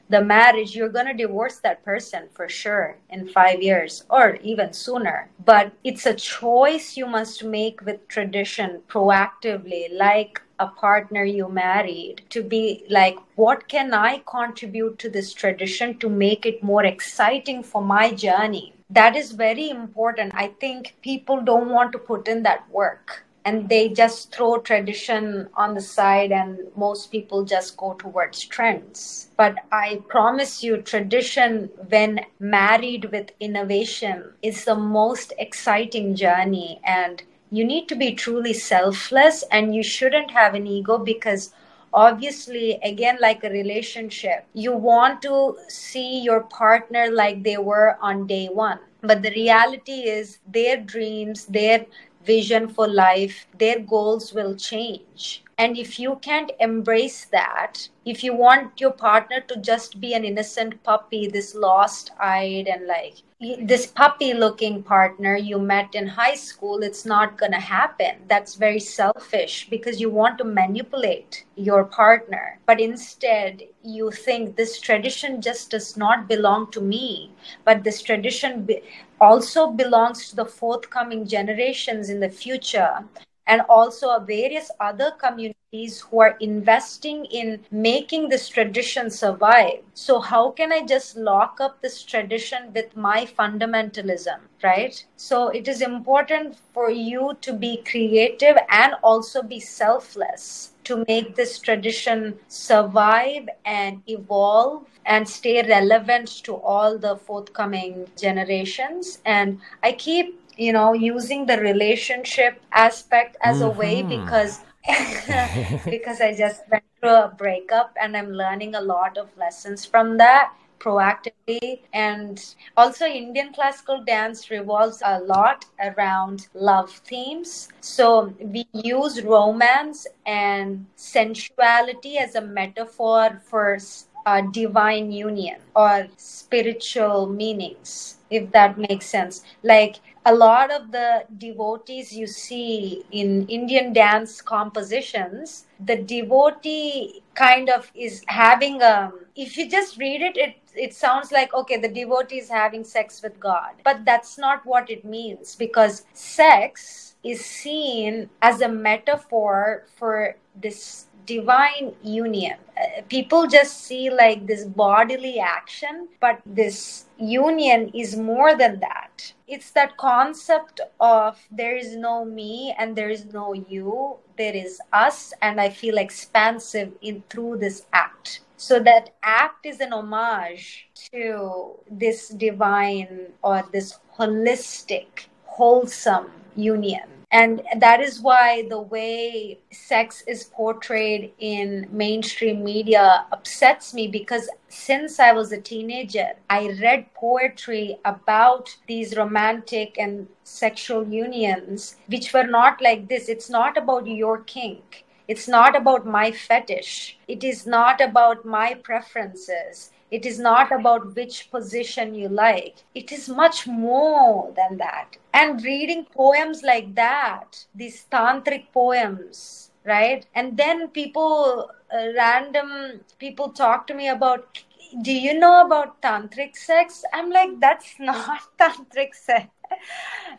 [0.10, 4.74] the marriage, you're going to divorce that person for sure in five years or even
[4.74, 5.30] sooner.
[5.46, 12.24] But it's a choice you must make with tradition proactively, like a partner you married,
[12.32, 17.62] to be like, what can I contribute to this tradition to make it more exciting
[17.64, 18.74] for my journey?
[18.90, 20.34] That is very important.
[20.36, 25.50] I think people don't want to put in that work and they just throw tradition
[25.56, 31.70] on the side and most people just go towards trends but i promise you tradition
[31.88, 38.54] when married with innovation is the most exciting journey and you need to be truly
[38.54, 41.54] selfless and you shouldn't have an ego because
[41.94, 48.28] obviously again like a relationship you want to see your partner like they were on
[48.28, 51.86] day 1 but the reality is their dreams their
[52.24, 55.44] vision for life, their goals will change.
[55.58, 60.24] And if you can't embrace that, if you want your partner to just be an
[60.24, 66.36] innocent puppy, this lost eyed and like this puppy looking partner you met in high
[66.36, 68.18] school, it's not going to happen.
[68.28, 72.60] That's very selfish because you want to manipulate your partner.
[72.66, 77.32] But instead, you think this tradition just does not belong to me,
[77.64, 78.84] but this tradition be-
[79.22, 83.06] also belongs to the forthcoming generations in the future
[83.50, 89.80] and also various other communities who are investing in making this tradition survive.
[89.94, 95.04] So, how can I just lock up this tradition with my fundamentalism, right?
[95.18, 101.36] So, it is important for you to be creative and also be selfless to make
[101.36, 109.20] this tradition survive and evolve and stay relevant to all the forthcoming generations.
[109.26, 113.66] And I keep you know using the relationship aspect as mm-hmm.
[113.66, 114.24] a way mm-hmm.
[114.24, 114.60] because
[115.86, 120.18] because I just went through a breakup and I'm learning a lot of lessons from
[120.18, 121.82] that proactively.
[121.94, 122.44] And
[122.78, 127.68] also, Indian classical dance revolves a lot around love themes.
[127.82, 133.78] So, we use romance and sensuality as a metaphor for
[134.26, 139.96] uh, divine union or spiritual meanings if that makes sense like
[140.26, 147.92] a lot of the devotees you see in indian dance compositions the devotee kind of
[147.96, 151.88] is having a um, if you just read it it it sounds like okay the
[151.88, 153.74] devotee is having sex with god.
[153.84, 161.08] But that's not what it means because sex is seen as a metaphor for this
[161.30, 162.58] divine union.
[162.76, 169.34] Uh, people just see like this bodily action, but this union is more than that.
[169.48, 174.80] It's that concept of there is no me and there is no you, there is
[174.92, 178.42] us, and I feel expansive in through this act.
[178.58, 187.62] So that act is an homage to this divine or this holistic, wholesome union and
[187.78, 195.20] that is why the way sex is portrayed in mainstream media upsets me because since
[195.20, 202.48] I was a teenager, I read poetry about these romantic and sexual unions, which were
[202.48, 203.30] not like this.
[203.30, 205.06] It's not about your kink.
[205.28, 207.20] It's not about my fetish.
[207.28, 209.92] It is not about my preferences.
[210.12, 212.78] It is not about which position you like.
[212.96, 215.18] It is much more than that.
[215.34, 220.26] And reading poems like that, these tantric poems, right?
[220.34, 224.64] And then people, uh, random people talk to me about,
[225.04, 227.04] do you know about tantric sex?
[227.14, 229.48] I'm like, that's not tantric sex.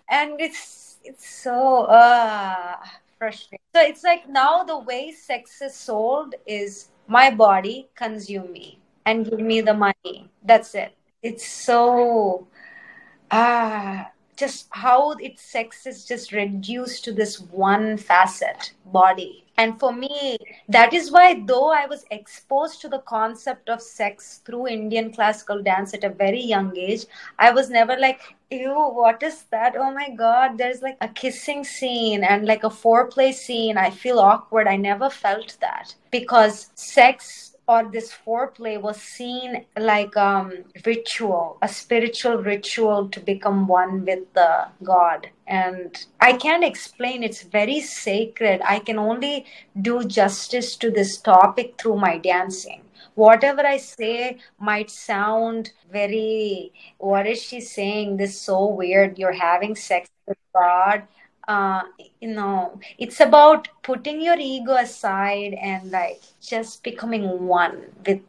[0.09, 2.77] and it's, it's so, uh,
[3.18, 3.61] frustrating.
[3.77, 9.28] So it's like now the way sex is sold is my body consume me and
[9.28, 10.30] give me the money.
[10.42, 10.94] That's it.
[11.22, 12.46] It's so
[13.30, 19.92] ah just how its sex is just reduced to this one facet body and for
[19.92, 25.12] me that is why though i was exposed to the concept of sex through indian
[25.12, 27.05] classical dance at a very young age
[27.38, 31.62] i was never like ew what is that oh my god there's like a kissing
[31.62, 37.49] scene and like a foreplay scene i feel awkward i never felt that because sex
[37.71, 40.47] or this foreplay was seen like um
[40.87, 44.53] ritual a spiritual ritual to become one with the
[44.93, 45.29] god.
[45.47, 47.23] And i can't explain.
[47.23, 48.61] It's very sacred.
[48.75, 49.35] I can only
[49.89, 52.83] do justice to this topic through my dancing.
[53.27, 54.39] Whatever i say
[54.71, 58.16] might sound very what is she saying?
[58.16, 59.18] This so weird.
[59.18, 61.03] You're having sex with god
[61.51, 61.82] uh,
[62.20, 68.20] you know, it's about putting your ego aside and like just becoming one with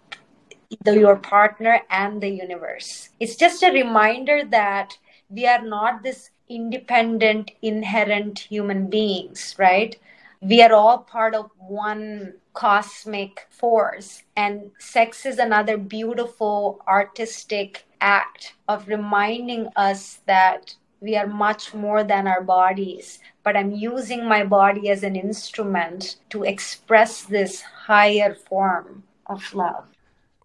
[0.84, 3.09] the, your partner and the universe.
[3.19, 4.97] It's just a reminder that
[5.30, 9.95] we are not this independent, inherent human beings, right?
[10.41, 14.24] We are all part of one cosmic force.
[14.36, 22.04] And sex is another beautiful artistic act of reminding us that we are much more
[22.04, 28.34] than our bodies but i'm using my body as an instrument to express this higher
[28.34, 29.88] form of love.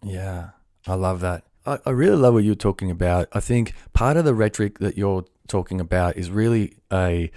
[0.03, 0.49] Yeah
[0.85, 1.43] i love that.
[1.65, 3.27] I, I really love what you're talking about.
[3.33, 7.29] I think part of the rhetoric that you're talking about is really a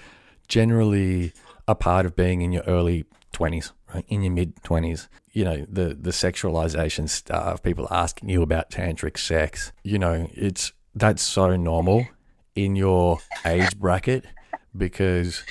[0.48, 1.32] generally
[1.66, 4.04] a part of being in your early 20s right?
[4.08, 9.16] In your mid 20s you know the the sexualization stuff people asking you about tantric
[9.16, 12.06] sex you know it's that's so normal
[12.54, 14.24] in your age bracket
[14.76, 15.42] because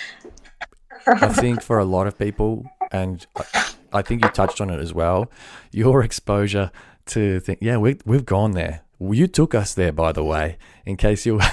[1.07, 3.26] I think for a lot of people, and
[3.93, 5.31] I think you touched on it as well,
[5.71, 6.71] your exposure
[7.07, 8.81] to think, yeah, we, we've gone there.
[8.99, 11.38] You took us there, by the way, in case you.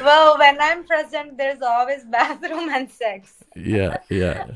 [0.00, 3.42] well, when I'm present, there's always bathroom and sex.
[3.56, 4.46] Yeah, yeah.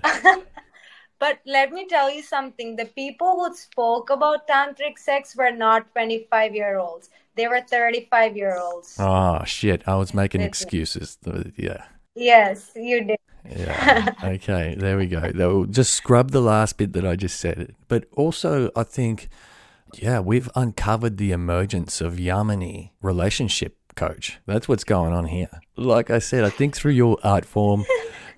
[1.19, 5.91] But let me tell you something the people who spoke about tantric sex were not
[5.91, 8.97] 25 year olds, they were 35 year olds.
[8.99, 9.83] Oh, ah, shit.
[9.87, 11.19] I was making excuses.
[11.57, 11.85] Yeah.
[12.15, 13.19] Yes, you did.
[13.49, 14.13] Yeah.
[14.25, 14.75] Okay.
[14.77, 15.31] There we go.
[15.33, 17.75] They'll just scrub the last bit that I just said.
[17.87, 19.29] But also, I think,
[19.95, 24.39] yeah, we've uncovered the emergence of Yamini relationship coach.
[24.47, 25.49] That's what's going on here.
[25.77, 27.85] Like I said, I think through your art form,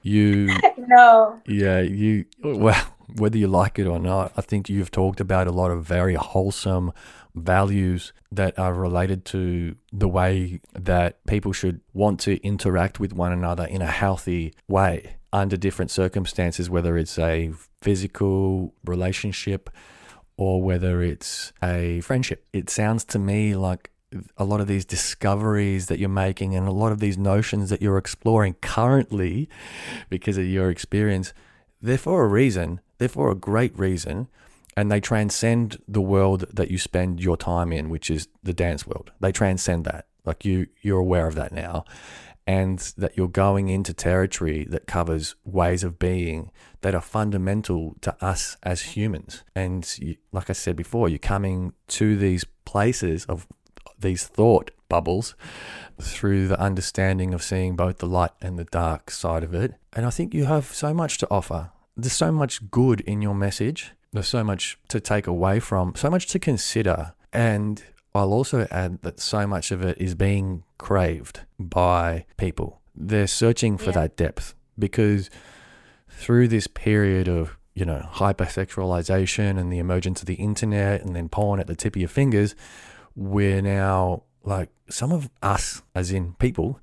[0.03, 1.41] you, No.
[1.47, 2.85] yeah, you, well,
[3.17, 6.15] whether you like it or not, I think you've talked about a lot of very
[6.15, 6.93] wholesome
[7.35, 13.33] values that are related to the way that people should want to interact with one
[13.33, 17.53] another in a healthy way under different circumstances, whether it's a
[17.83, 19.71] physical relationship
[20.37, 22.45] or whether it's a friendship.
[22.53, 23.91] It sounds to me like
[24.37, 27.81] a lot of these discoveries that you're making and a lot of these notions that
[27.81, 29.49] you're exploring currently
[30.09, 31.33] because of your experience,
[31.81, 32.81] they're for a reason.
[32.99, 34.29] They're for a great reason.
[34.81, 38.87] And they transcend the world that you spend your time in, which is the dance
[38.87, 39.13] world.
[39.21, 40.07] They transcend that.
[40.25, 41.85] Like you, you're aware of that now.
[42.47, 46.51] And that you're going into territory that covers ways of being
[46.81, 49.45] that are fundamental to us as humans.
[49.55, 53.47] And you, like I said before, you're coming to these places of
[53.99, 55.35] these thought bubbles
[56.01, 59.75] through the understanding of seeing both the light and the dark side of it.
[59.93, 61.71] And I think you have so much to offer.
[61.99, 63.93] There's so much good in your message.
[64.13, 67.13] There's so much to take away from, so much to consider.
[67.33, 67.83] And
[68.15, 72.81] I'll also add that so much of it is being craved by people.
[72.95, 73.93] They're searching for Yeah.
[73.93, 75.31] that depth because
[76.09, 81.29] through this period of you know hypersexualization and the emergence of the internet and then
[81.29, 82.55] porn at the tip of your fingers
[83.15, 86.81] we're now like some of us as in people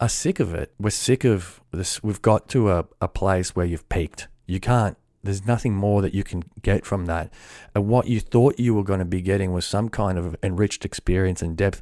[0.00, 3.64] are sick of it we're sick of this we've got to a, a place where
[3.64, 7.32] you've peaked you can't there's nothing more that you can get from that.
[7.74, 10.84] And what you thought you were going to be getting was some kind of enriched
[10.84, 11.80] experience and depth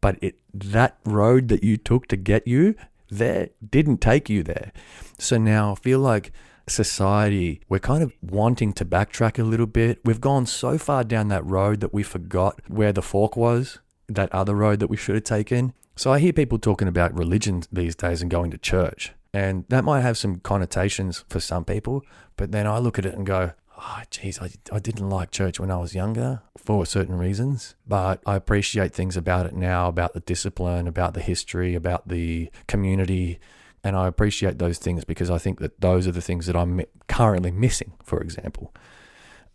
[0.00, 2.74] but it that road that you took to get you
[3.10, 4.72] there didn't take you there.
[5.18, 6.32] So now i feel like
[6.68, 10.00] society we're kind of wanting to backtrack a little bit.
[10.04, 14.32] We've gone so far down that road that we forgot where the fork was that
[14.32, 15.72] other road that we should have taken.
[15.96, 19.84] So i hear people talking about religion these days and going to church and that
[19.84, 22.04] might have some connotations for some people
[22.36, 25.60] but then i look at it and go oh geez I, I didn't like church
[25.60, 30.14] when i was younger for certain reasons but i appreciate things about it now about
[30.14, 33.38] the discipline about the history about the community
[33.82, 36.82] and I appreciate those things because I think that those are the things that I'm
[37.08, 38.74] currently missing, for example,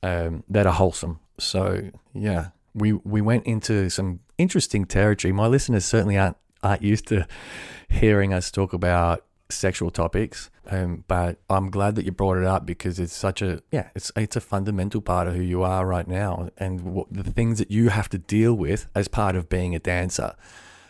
[0.02, 1.20] um, that are wholesome.
[1.38, 5.32] So yeah, we we went into some interesting territory.
[5.32, 7.28] My listeners certainly aren't aren't used to
[7.88, 12.66] hearing us talk about sexual topics, um, but I'm glad that you brought it up
[12.66, 16.08] because it's such a yeah, it's it's a fundamental part of who you are right
[16.08, 19.76] now and what, the things that you have to deal with as part of being
[19.76, 20.36] a dancer,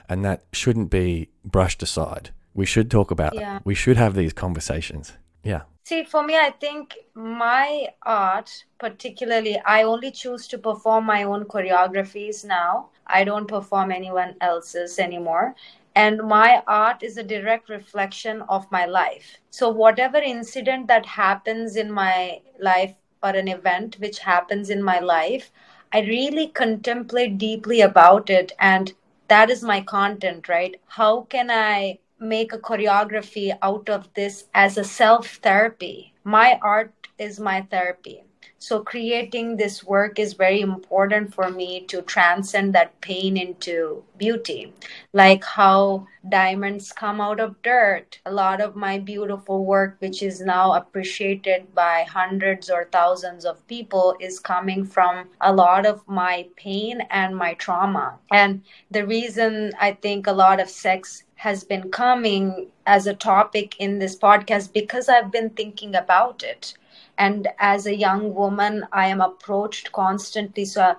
[0.08, 3.58] and that shouldn't be brushed aside we should talk about Yeah.
[3.58, 3.62] it.
[3.66, 5.14] We should have these conversations.
[5.44, 5.64] Yeah.
[5.84, 11.44] See, for me, I think my art, particularly, I only choose to perform my own
[11.44, 12.90] choreographies now.
[13.06, 15.54] I don't perform anyone else's anymore.
[15.96, 19.38] And my art is a direct reflection of my life.
[19.50, 25.00] So, whatever incident that happens in my life or an event which happens in my
[25.00, 25.52] life,
[25.94, 28.52] I really contemplate deeply about it.
[28.60, 28.94] And
[29.30, 30.80] that is my content, right?
[30.88, 36.14] How can I make a choreography out of this as a self therapy.
[36.24, 38.24] My art is my therapy.
[38.68, 44.74] So, creating this work is very important for me to transcend that pain into beauty.
[45.14, 48.20] Like how diamonds come out of dirt.
[48.26, 53.68] A lot of my beautiful work, which is now appreciated by hundreds or thousands of
[53.68, 58.18] people, is coming from a lot of my pain and my trauma.
[58.32, 63.76] And the reason I think a lot of sex has been coming as a topic
[63.80, 66.74] in this podcast because I've been thinking about it.
[67.18, 70.96] And as a young woman, I am approached constantly so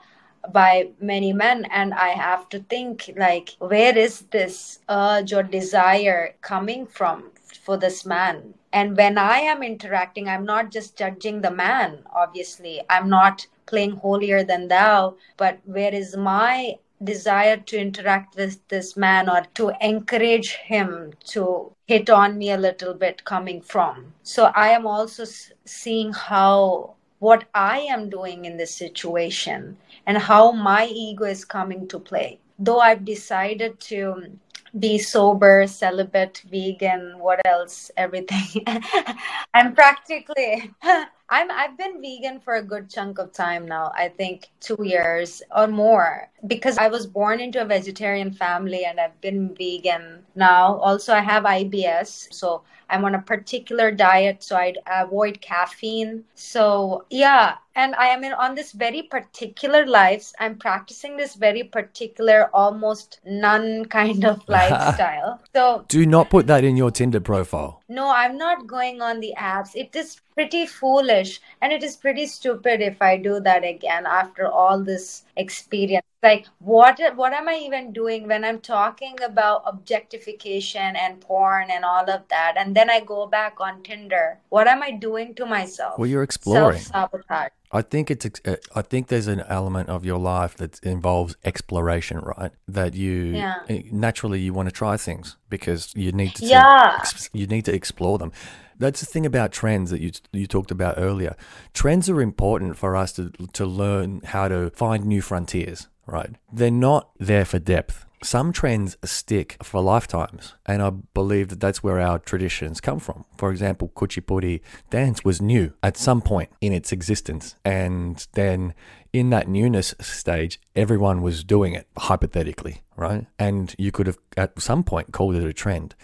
[0.53, 6.37] by many men, and I have to think like, where is this urge or desire
[6.41, 7.33] coming from
[7.63, 8.55] for this man?
[8.73, 12.83] And when I am interacting, I'm not just judging the man, obviously.
[12.89, 18.97] I'm not playing holier than thou, but where is my desire to interact with this
[18.97, 24.13] man or to encourage him to hit on me a little bit coming from.
[24.23, 25.25] So I am also
[25.65, 31.89] seeing how what I am doing in this situation and how my ego is coming
[31.89, 32.39] to play.
[32.59, 34.39] Though I've decided to
[34.79, 38.65] be sober, celibate, vegan, what else, everything.
[39.55, 40.71] I'm practically
[41.29, 43.93] I'm I've been vegan for a good chunk of time now.
[43.97, 49.01] I think 2 years or more because I was born into a vegetarian family and
[49.01, 50.77] I've been vegan now.
[50.77, 56.25] Also I have IBS, so I'm on a particular diet so I avoid caffeine.
[56.35, 61.63] So, yeah, and i am in on this very particular lives i'm practicing this very
[61.63, 65.41] particular almost nun kind of lifestyle.
[65.55, 67.83] So do not put that in your tinder profile.
[67.89, 69.75] No i'm not going on the apps.
[69.75, 74.47] It is pretty foolish and it is pretty stupid if i do that again after
[74.47, 80.97] all this experience like what what am i even doing when i'm talking about objectification
[80.97, 84.83] and porn and all of that and then i go back on tinder what am
[84.83, 88.25] i doing to myself well you're exploring self-sabotage I think it's.
[88.45, 92.53] Uh, I think there's an element of your life that involves exploration, right?
[92.69, 93.57] That you yeah.
[93.91, 96.47] Naturally you want to try things because you need to.
[96.47, 97.03] Yeah.
[97.33, 98.33] You need to explore them.
[98.79, 101.37] That's the thing about trends that you you talked about earlier.
[101.73, 106.31] Trends are important for us to to learn how to find new frontiers, right?
[106.53, 111.83] They're not there for depth some trends stick for lifetimes, and I believe that that's
[111.83, 113.25] where our traditions come from.
[113.37, 118.75] For example, Kuchipudi dance was new at some point in its existence, and then
[119.13, 123.27] in that newness stage, everyone was doing it hypothetically, right?
[123.39, 125.95] And you could have at some point called it a trend.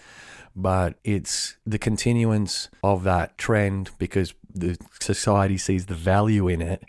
[0.55, 6.83] But it's the continuance of that trend because the society sees the value in it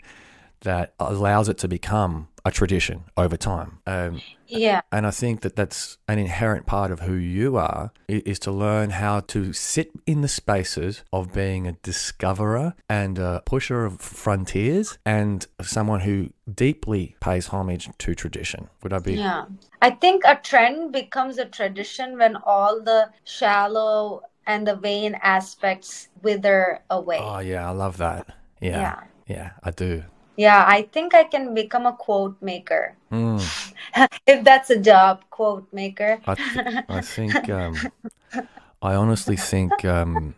[0.61, 3.79] that allows it to become a tradition over time.
[3.87, 4.81] Um, yeah.
[4.91, 8.91] And I think that that's an inherent part of who you are is to learn
[8.91, 14.99] how to sit in the spaces of being a discoverer and a pusher of frontiers
[15.03, 18.69] and someone who deeply pays homage to tradition.
[18.83, 19.15] Would I be?
[19.15, 19.45] Yeah.
[19.81, 26.09] I think a trend becomes a tradition when all the shallow and the vain aspects
[26.21, 27.17] wither away.
[27.19, 27.67] Oh, yeah.
[27.67, 28.27] I love that.
[28.61, 28.69] Yeah.
[28.79, 30.03] Yeah, yeah I do.
[30.35, 32.95] Yeah, I think I can become a quote maker.
[33.11, 33.39] Mm.
[34.27, 36.19] if that's a job, quote maker.
[36.25, 37.75] I, th- I think, um,
[38.81, 40.35] I honestly think um,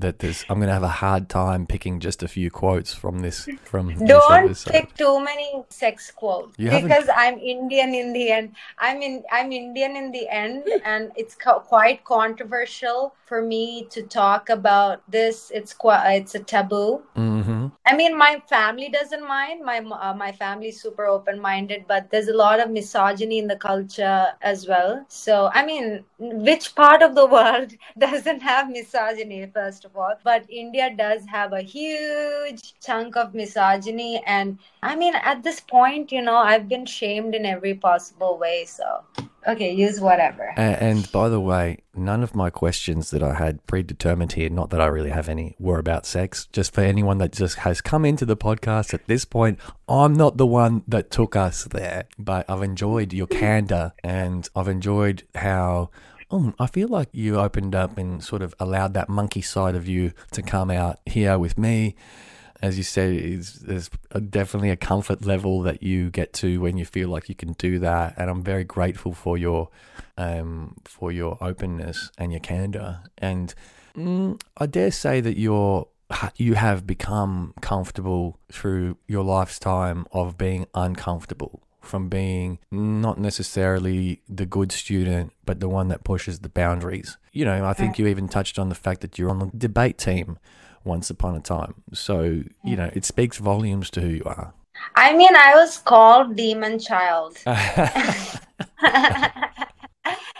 [0.00, 3.48] that there's I'm gonna have a hard time picking just a few quotes from this
[3.64, 8.54] from don't this pick too many sex quotes you because I'm Indian in the end
[8.78, 14.02] I'm in I'm Indian in the end and it's co- quite controversial for me to
[14.02, 17.35] talk about this it's quite it's a taboo mm-hmm.
[17.86, 22.28] I mean my family doesn't mind my uh, my family's super open minded but there's
[22.28, 27.14] a lot of misogyny in the culture as well so I mean which part of
[27.14, 30.14] the world doesn't have misogyny first of all.
[30.24, 34.22] But India does have a huge chunk of misogyny.
[34.26, 38.64] And I mean, at this point, you know, I've been shamed in every possible way.
[38.66, 39.04] So,
[39.46, 40.52] okay, use whatever.
[40.56, 44.70] And, and by the way, none of my questions that I had predetermined here, not
[44.70, 46.46] that I really have any, were about sex.
[46.52, 49.58] Just for anyone that just has come into the podcast at this point,
[49.88, 52.04] I'm not the one that took us there.
[52.18, 55.90] But I've enjoyed your candor and I've enjoyed how
[56.30, 59.86] oh, I feel like you opened up and sort of allowed that monkey side of
[59.86, 61.94] you to come out here with me.
[62.66, 63.12] As you said,
[63.62, 63.90] there's
[64.28, 67.78] definitely a comfort level that you get to when you feel like you can do
[67.78, 69.68] that, and I'm very grateful for your
[70.16, 73.02] um, for your openness and your candor.
[73.18, 73.54] And
[73.96, 75.86] mm, I dare say that you're
[76.36, 84.44] you have become comfortable through your lifetime of being uncomfortable from being not necessarily the
[84.44, 87.16] good student, but the one that pushes the boundaries.
[87.32, 89.98] You know, I think you even touched on the fact that you're on the debate
[89.98, 90.38] team
[90.86, 91.74] once upon a time.
[91.92, 94.54] So, you know, it speaks volumes to who you are.
[94.94, 97.38] I mean, I was called demon child.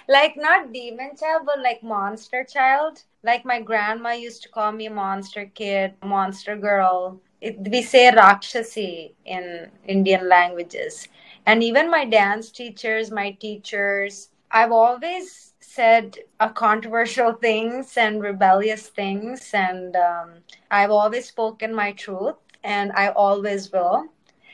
[0.08, 4.88] like not demon child but like monster child like my grandma used to call me
[4.88, 11.08] monster kid monster girl it, we say rakshasi in indian languages
[11.46, 15.45] and even my dance teachers my teachers i've always
[15.76, 20.30] said uh, controversial things and rebellious things and um,
[20.70, 24.06] i've always spoken my truth and i always will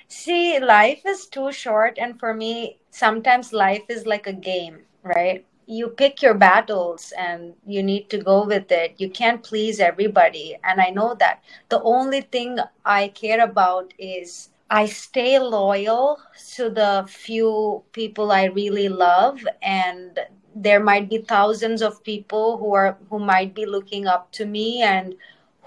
[0.08, 5.46] see life is too short and for me sometimes life is like a game right
[5.66, 8.94] you pick your battles and you need to go with it.
[8.98, 10.58] You can't please everybody.
[10.64, 11.42] And I know that.
[11.68, 16.18] The only thing I care about is I stay loyal
[16.56, 20.18] to the few people I really love and
[20.54, 24.82] there might be thousands of people who are who might be looking up to me
[24.82, 25.14] and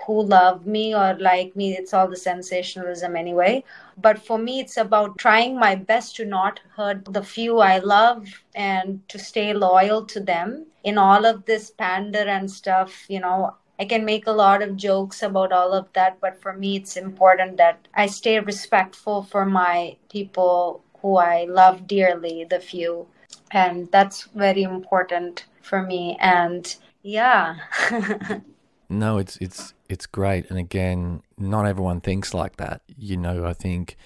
[0.05, 1.73] who love me or like me.
[1.73, 3.63] It's all the sensationalism anyway.
[3.97, 8.27] But for me it's about trying my best to not hurt the few i love
[8.53, 10.65] and to stay loyal to them.
[10.83, 14.77] In all of this pander and stuff you know I can make a lot of
[14.77, 19.45] jokes about all of that, but for me, it's important that I stay respectful for
[19.45, 23.07] my people who I love dearly, the few.
[23.51, 26.17] And that's very important for me.
[26.19, 27.57] And yeah.
[28.89, 30.49] no, it's it's it's great.
[30.49, 32.81] And again, not everyone thinks like that.
[32.97, 33.97] You know, I think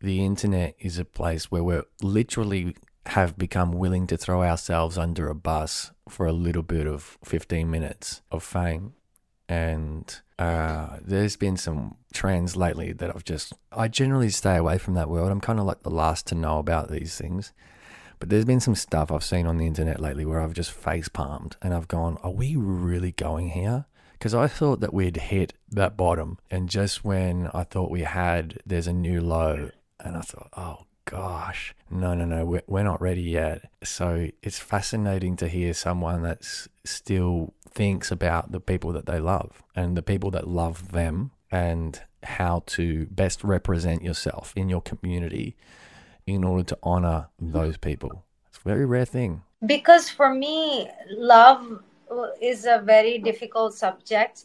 [0.00, 2.74] the internet is a place where we're literally
[3.06, 7.70] have become willing to throw ourselves under a bus for a little bit of 15
[7.70, 8.92] minutes of fame.
[9.48, 14.94] And uh, there's been some trends lately that I've just, I generally stay away from
[14.94, 15.30] that world.
[15.30, 17.52] I'm kind of like the last to know about these things.
[18.20, 21.08] But there's been some stuff I've seen on the internet lately where I've just face
[21.08, 23.86] palmed and I've gone, are we really going here?
[24.12, 26.38] Because I thought that we'd hit that bottom.
[26.50, 29.70] And just when I thought we had, there's a new low.
[29.98, 33.70] And I thought, oh gosh, no, no, no, we're, we're not ready yet.
[33.82, 39.62] So it's fascinating to hear someone that's still thinks about the people that they love
[39.74, 45.56] and the people that love them and how to best represent yourself in your community
[46.26, 48.24] in order to honor those people.
[48.48, 49.42] It's a very rare thing.
[49.66, 51.82] Because for me, love
[52.40, 54.44] is a very difficult subject.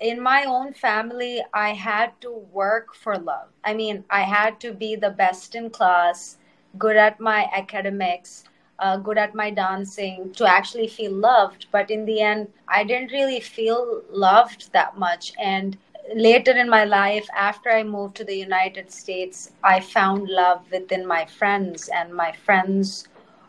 [0.00, 3.48] In my own family, I had to work for love.
[3.64, 6.36] I mean, I had to be the best in class,
[6.78, 8.44] good at my academics,
[8.78, 11.66] uh, good at my dancing to actually feel loved.
[11.70, 15.32] But in the end, I didn't really feel loved that much.
[15.38, 15.78] And
[16.14, 21.06] later in my life, after I moved to the United States, I found love within
[21.06, 23.08] my friends, and my friends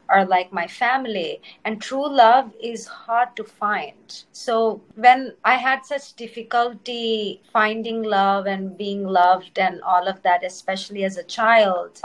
[0.10, 1.42] are like my family.
[1.66, 4.24] And true love is hard to find.
[4.32, 10.46] So when I had such difficulty finding love and being loved and all of that,
[10.46, 12.02] especially as a child,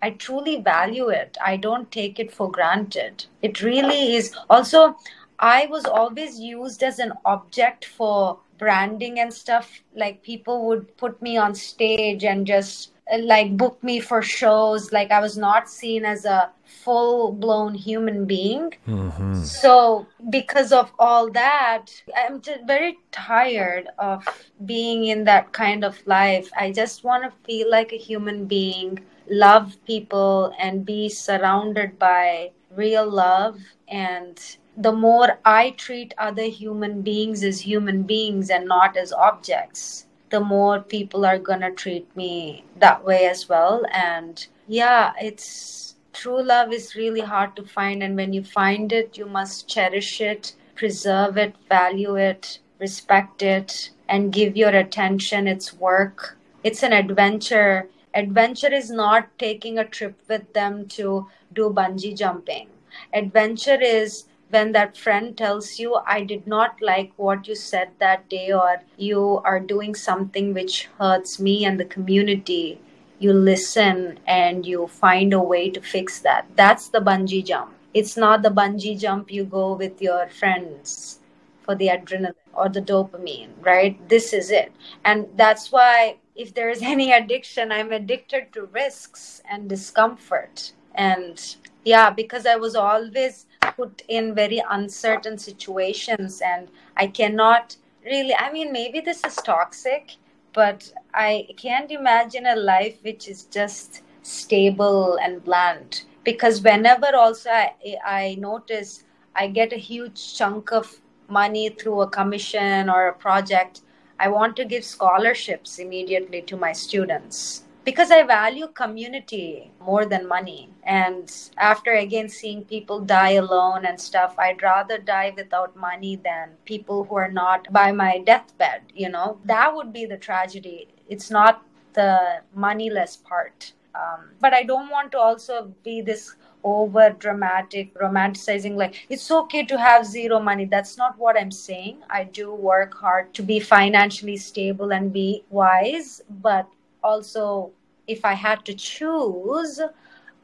[0.00, 1.36] I truly value it.
[1.44, 3.26] I don't take it for granted.
[3.42, 4.34] It really is.
[4.50, 4.96] Also,
[5.38, 9.68] I was always used as an object for branding and stuff
[10.02, 14.92] like people would put me on stage and just uh, like book me for shows.
[14.92, 16.50] Like i was not seen as a
[16.84, 18.72] full blown human being.
[18.88, 19.42] Mm-hmm.
[19.42, 21.90] so because of all that
[22.20, 24.24] i'm just very tired of
[24.64, 26.48] being in that kind of life.
[26.64, 28.98] I just want to feel like a human being
[29.28, 33.58] love people and be surrounded by real love
[33.88, 34.38] and
[34.76, 40.40] the more I treat other human beings as human beings and not as objects, the
[40.40, 43.84] more people are gonna treat me that way as well.
[43.92, 48.02] And yeah, it's true love is really hard to find.
[48.02, 53.90] And when you find it, you must cherish it, preserve it, value it, respect it,
[54.08, 56.38] and give your attention its work.
[56.64, 57.88] It's an adventure.
[58.14, 62.68] Adventure is not taking a trip with them to do bungee jumping.
[63.12, 68.28] Adventure is when that friend tells you, I did not like what you said that
[68.28, 72.80] day, or you are doing something which hurts me and the community,
[73.18, 76.46] you listen and you find a way to fix that.
[76.56, 77.74] That's the bungee jump.
[77.94, 81.20] It's not the bungee jump you go with your friends
[81.60, 83.96] for the adrenaline or the dopamine, right?
[84.08, 84.72] This is it.
[85.04, 90.72] And that's why if there is any addiction, I'm addicted to risks and discomfort.
[90.94, 93.46] And yeah, because I was always
[93.76, 100.16] put in very uncertain situations and i cannot really i mean maybe this is toxic
[100.52, 106.04] but i can't imagine a life which is just stable and bland.
[106.24, 107.74] Because whenever also i,
[108.04, 113.80] I notice i get a huge chunk of money through a commission or a project
[114.20, 120.28] i want to give scholarships immediately to my students because I value community more than
[120.28, 120.70] money.
[120.84, 126.50] And after again seeing people die alone and stuff, I'd rather die without money than
[126.64, 129.38] people who are not by my deathbed, you know?
[129.44, 130.88] That would be the tragedy.
[131.08, 131.64] It's not
[131.94, 133.72] the moneyless part.
[133.94, 136.34] Um, but I don't want to also be this
[136.64, 141.98] over dramatic romanticizing like it's okay to have zero money that's not what i'm saying
[142.08, 146.68] i do work hard to be financially stable and be wise but
[147.02, 147.72] also
[148.06, 149.80] if I had to choose,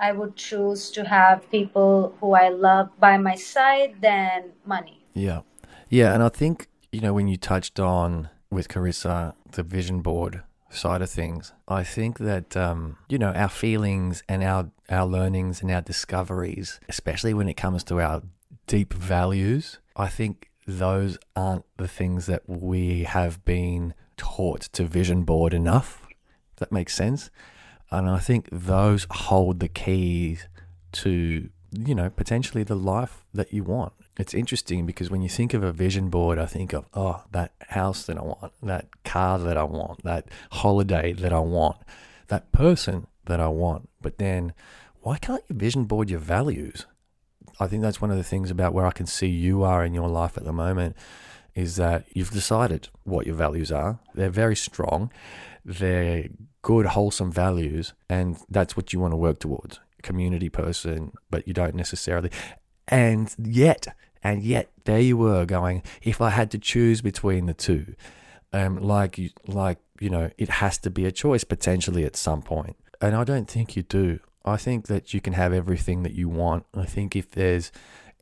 [0.01, 5.05] I would choose to have people who I love by my side than money.
[5.15, 5.41] Yeah.
[5.89, 6.15] Yeah.
[6.15, 11.03] And I think, you know, when you touched on with Carissa, the vision board side
[11.03, 15.71] of things, I think that, um, you know, our feelings and our, our learnings and
[15.71, 18.23] our discoveries, especially when it comes to our
[18.67, 25.23] deep values, I think those aren't the things that we have been taught to vision
[25.23, 26.08] board enough
[26.59, 27.31] that makes sense.
[27.91, 30.47] And I think those hold the keys
[30.93, 33.93] to you know, potentially the life that you want.
[34.19, 37.53] It's interesting because when you think of a vision board, I think of, oh, that
[37.69, 41.77] house that I want, that car that I want, that holiday that I want,
[42.29, 43.89] that person that I want.
[44.01, 44.55] But then
[45.03, 46.87] why can't you vision board your values?
[47.61, 49.95] I think that's one of the things about where I can see you are in
[49.95, 50.97] your life at the moment
[51.55, 53.99] is that you've decided what your values are.
[54.15, 55.11] They're very strong.
[55.69, 56.29] They're
[56.63, 59.81] good, wholesome values, and that's what you want to work towards.
[60.03, 62.31] Community person, but you don't necessarily.
[62.87, 63.87] And yet,
[64.23, 65.83] and yet, there you were going.
[66.03, 67.95] If I had to choose between the two,
[68.55, 72.41] um, like you, like you know, it has to be a choice potentially at some
[72.41, 72.77] point.
[73.03, 74.21] And I don't think you do.
[74.47, 76.65] I think that you can have everything that you want.
[76.75, 77.71] I think if there's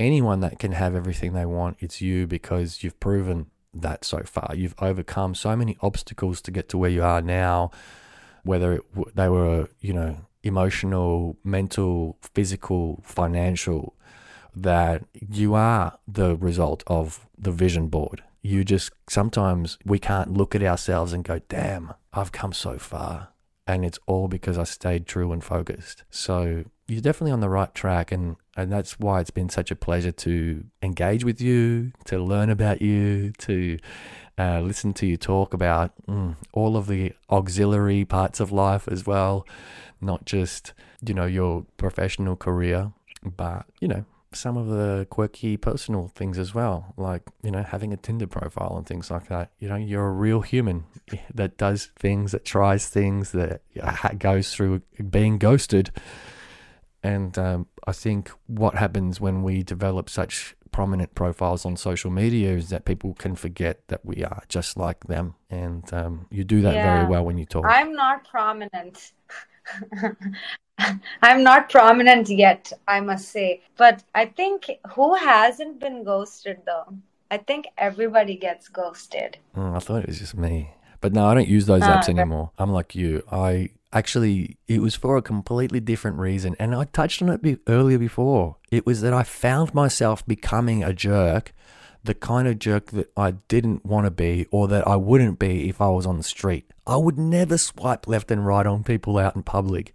[0.00, 3.46] anyone that can have everything they want, it's you because you've proven
[3.82, 4.54] that so far.
[4.54, 7.70] You've overcome so many obstacles to get to where you are now,
[8.42, 8.82] whether it,
[9.14, 13.94] they were, you know, emotional, mental, physical, financial,
[14.54, 18.22] that you are the result of the vision board.
[18.42, 23.28] You just sometimes we can't look at ourselves and go, damn, I've come so far
[23.66, 26.04] and it's all because I stayed true and focused.
[26.10, 29.76] So you're definitely on the right track, and and that's why it's been such a
[29.76, 33.78] pleasure to engage with you, to learn about you, to
[34.38, 39.06] uh, listen to you talk about mm, all of the auxiliary parts of life as
[39.06, 39.46] well,
[40.00, 40.72] not just
[41.06, 42.92] you know your professional career,
[43.22, 47.92] but you know some of the quirky personal things as well, like, you know, having
[47.92, 49.50] a Tinder profile and things like that.
[49.58, 50.84] You know, you're a real human
[51.34, 53.62] that does things, that tries things, that
[54.18, 55.90] goes through being ghosted.
[57.06, 62.50] And um, I think what happens when we develop such prominent profiles on social media
[62.50, 65.36] is that people can forget that we are just like them.
[65.48, 66.96] And um, you do that yeah.
[66.96, 67.64] very well when you talk.
[67.64, 69.12] I'm not prominent.
[71.22, 73.62] I'm not prominent yet, I must say.
[73.76, 76.92] But I think who hasn't been ghosted though?
[77.30, 79.38] I think everybody gets ghosted.
[79.56, 80.72] Mm, I thought it was just me.
[81.00, 82.50] But no, I don't use those apps uh, anymore.
[82.58, 83.22] I'm like you.
[83.30, 86.54] I actually, it was for a completely different reason.
[86.58, 88.56] And I touched on it be- earlier before.
[88.70, 91.52] It was that I found myself becoming a jerk,
[92.04, 95.68] the kind of jerk that I didn't want to be or that I wouldn't be
[95.68, 96.70] if I was on the street.
[96.86, 99.94] I would never swipe left and right on people out in public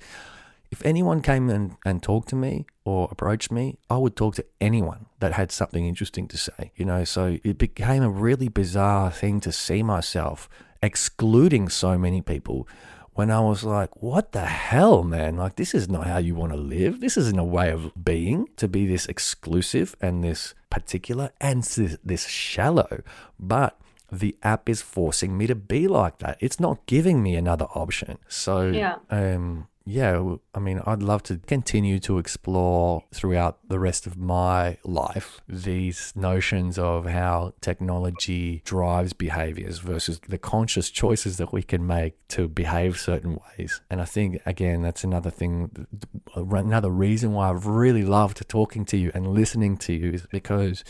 [0.72, 4.45] if anyone came and, and talked to me or approached me, I would talk to
[4.61, 7.03] anyone that had something interesting to say, you know.
[7.03, 10.49] So it became a really bizarre thing to see myself
[10.82, 12.68] excluding so many people
[13.14, 15.38] when I was like, what the hell, man?
[15.38, 17.02] Like, this is not how you want to live.
[17.02, 21.64] This isn't a way of being to be this exclusive and this particular and
[22.04, 23.04] this, shallow.
[23.38, 23.78] But
[24.12, 26.38] the app is forcing me to be like that.
[26.40, 28.18] It's not giving me another option.
[28.28, 28.96] So, yeah.
[29.10, 34.77] um, yeah, I mean, I'd love to continue to explore throughout the rest of my
[34.85, 41.85] life these notions of how technology drives behaviors versus the conscious choices that we can
[41.85, 43.81] make to behave certain ways.
[43.89, 45.88] And I think, again, that's another thing,
[46.35, 50.85] another reason why I've really loved talking to you and listening to you is because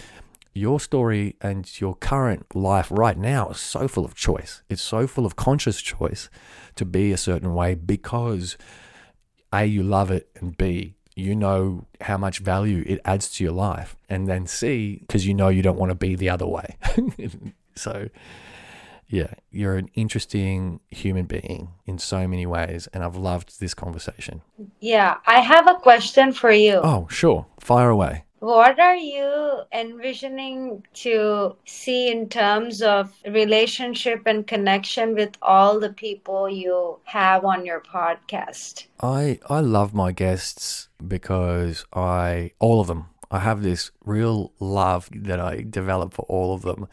[0.54, 4.62] your story and your current life right now is so full of choice.
[4.70, 6.30] It's so full of conscious choice
[6.76, 8.58] to be a certain way because
[9.54, 13.54] A, you love it, and B, you know how much value it adds to your
[13.54, 13.96] life.
[14.10, 16.78] And then C, because you know you don't want to be the other way.
[17.76, 18.10] so,
[19.08, 22.88] yeah, you're an interesting human being in so many ways.
[22.94, 24.42] And I've loved this conversation.
[24.80, 26.80] Yeah, I have a question for you.
[26.82, 27.46] Oh, sure.
[27.60, 28.24] Fire away.
[28.42, 35.92] What are you envisioning to see in terms of relationship and connection with all the
[35.94, 38.86] people you have on your podcast?
[39.00, 43.10] I I love my guests because I all of them.
[43.30, 46.88] I have this real love that I develop for all of them.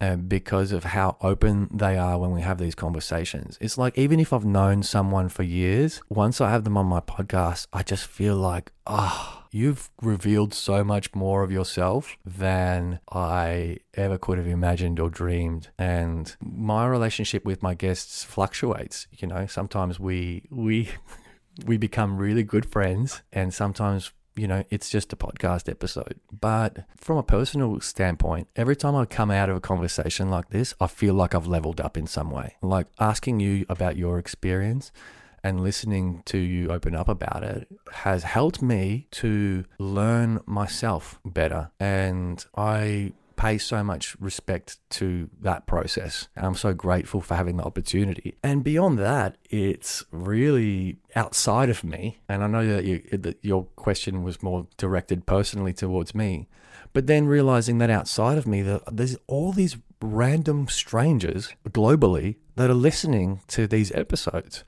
[0.00, 3.58] Uh, because of how open they are when we have these conversations.
[3.60, 7.00] It's like even if I've known someone for years, once I have them on my
[7.00, 13.78] podcast, I just feel like, oh, You've revealed so much more of yourself than I
[13.94, 15.68] ever could have imagined or dreamed.
[15.78, 19.08] And my relationship with my guests fluctuates.
[19.10, 20.88] You know, sometimes we we
[21.66, 26.18] we become really good friends and sometimes you know, it's just a podcast episode.
[26.32, 30.72] But from a personal standpoint, every time I come out of a conversation like this,
[30.80, 32.56] I feel like I've leveled up in some way.
[32.62, 34.92] Like asking you about your experience
[35.42, 41.70] and listening to you open up about it has helped me to learn myself better.
[41.78, 46.28] And I pay so much respect to that process.
[46.36, 48.36] I'm so grateful for having the opportunity.
[48.42, 52.20] And beyond that, it's really outside of me.
[52.28, 56.48] And I know that, you, that your question was more directed personally towards me.
[56.92, 62.68] But then realizing that outside of me, that there's all these random strangers globally that
[62.68, 64.64] are listening to these episodes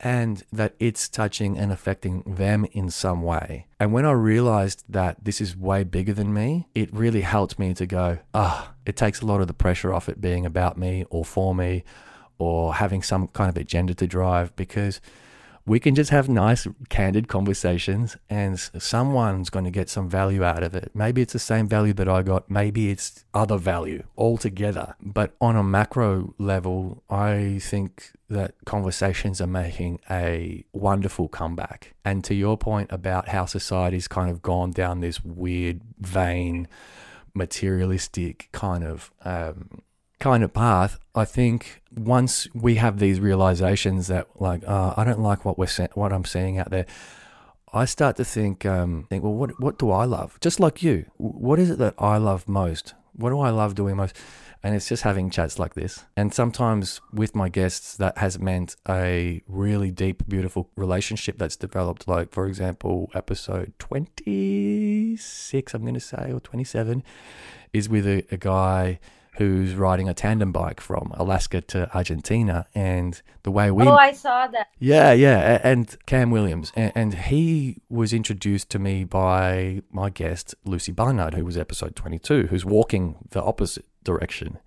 [0.00, 3.66] and that it's touching and affecting them in some way.
[3.80, 7.74] And when I realized that this is way bigger than me, it really helped me
[7.74, 10.76] to go, ah, oh, it takes a lot of the pressure off it being about
[10.76, 11.84] me or for me
[12.38, 15.00] or having some kind of agenda to drive because
[15.66, 20.62] we can just have nice, candid conversations, and someone's going to get some value out
[20.62, 20.92] of it.
[20.94, 24.94] Maybe it's the same value that I got, maybe it's other value altogether.
[25.00, 31.94] But on a macro level, I think that conversations are making a wonderful comeback.
[32.04, 36.68] And to your point about how society's kind of gone down this weird vein,
[37.34, 39.82] materialistic kind of um,
[40.18, 45.20] kind of path, I think once we have these realizations that like, uh, I don't
[45.20, 46.86] like what we're what I'm seeing out there,
[47.72, 50.38] I start to think, um, think, well, what what do I love?
[50.40, 52.94] Just like you, what is it that I love most?
[53.12, 54.16] What do I love doing most?
[54.62, 56.04] And it's just having chats like this.
[56.16, 62.08] And sometimes with my guests, that has meant a really deep, beautiful relationship that's developed.
[62.08, 67.04] Like, for example, episode 26, I'm going to say, or 27,
[67.72, 68.98] is with a, a guy
[69.36, 74.12] who's riding a tandem bike from Alaska to Argentina, and the way we oh, I
[74.12, 74.68] saw that.
[74.78, 80.54] Yeah, yeah, and Cam Williams, and, and he was introduced to me by my guest
[80.64, 84.58] Lucy Barnard, who was episode twenty-two, who's walking the opposite direction.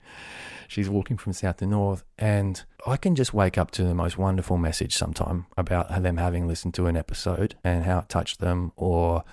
[0.68, 4.20] She's walking from south to north, and I can just wake up to the most
[4.20, 8.72] wonderful message sometime about them having listened to an episode and how it touched them,
[8.76, 9.24] or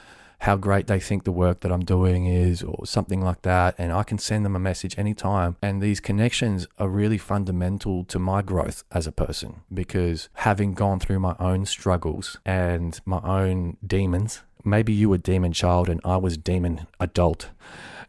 [0.40, 3.74] how great they think the work that I'm doing is, or something like that.
[3.78, 5.56] And I can send them a message anytime.
[5.62, 11.00] And these connections are really fundamental to my growth as a person because having gone
[11.00, 16.16] through my own struggles and my own demons, maybe you were demon child and I
[16.16, 17.50] was demon adult.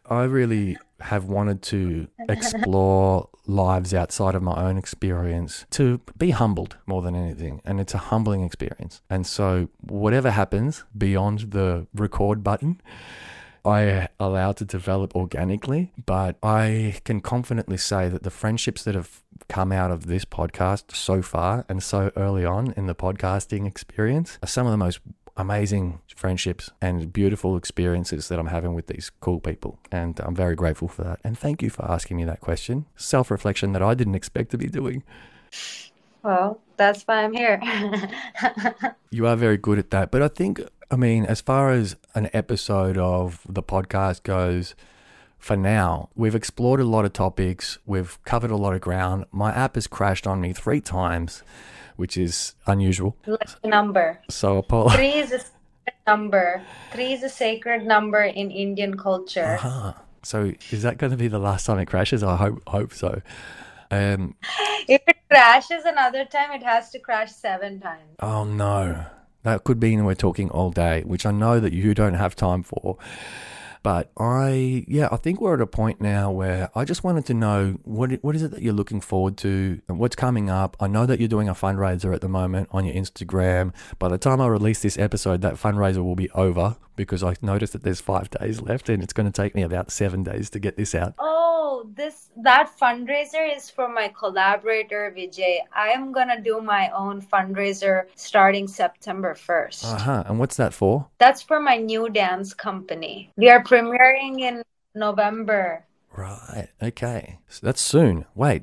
[0.06, 6.76] I really have wanted to explore lives outside of my own experience to be humbled
[6.86, 7.60] more than anything.
[7.64, 9.00] And it's a humbling experience.
[9.08, 12.80] And so, whatever happens beyond the record button,
[13.64, 19.22] I allow to develop organically, but I can confidently say that the friendships that have
[19.48, 24.38] come out of this podcast so far and so early on in the podcasting experience
[24.42, 25.00] are some of the most
[25.38, 29.78] amazing friendships and beautiful experiences that I'm having with these cool people.
[29.90, 31.20] And I'm very grateful for that.
[31.24, 32.86] And thank you for asking me that question.
[32.96, 35.04] Self reflection that I didn't expect to be doing.
[36.24, 37.62] Well, that's why I'm here.
[39.10, 40.10] you are very good at that.
[40.10, 40.60] But I think,
[40.90, 44.74] I mean, as far as an episode of the podcast goes,
[45.38, 49.24] for now, we've explored a lot of topics, we've covered a lot of ground.
[49.30, 51.44] My app has crashed on me three times
[51.98, 53.16] which is unusual.
[53.26, 54.20] Lucky number.
[54.30, 54.90] So Apollo.
[54.90, 56.62] Three is a sacred number.
[56.92, 59.58] Three is a sacred number in Indian culture.
[59.60, 59.92] Uh-huh.
[60.22, 62.22] So is that going to be the last time it crashes?
[62.22, 63.20] I hope hope so.
[63.90, 64.36] Um,
[64.88, 68.14] if it crashes another time, it has to crash seven times.
[68.20, 69.04] Oh no,
[69.42, 72.62] that could mean we're talking all day, which I know that you don't have time
[72.62, 72.96] for.
[73.82, 77.34] But I, yeah, I think we're at a point now where I just wanted to
[77.34, 80.76] know what what is it that you're looking forward to and what's coming up.
[80.80, 83.72] I know that you're doing a fundraiser at the moment on your Instagram.
[83.98, 87.72] By the time I release this episode, that fundraiser will be over because I noticed
[87.72, 90.58] that there's five days left and it's going to take me about seven days to
[90.58, 91.14] get this out.
[91.18, 91.47] Oh,
[91.94, 95.58] this that fundraiser is for my collaborator Vijay.
[95.74, 99.84] I am gonna do my own fundraiser starting September first.
[99.84, 100.24] Uh huh.
[100.26, 101.08] And what's that for?
[101.18, 103.32] That's for my new dance company.
[103.36, 104.62] We are premiering in
[104.94, 105.84] November.
[106.16, 106.68] Right.
[106.82, 107.38] Okay.
[107.48, 108.24] So that's soon.
[108.34, 108.62] Wait.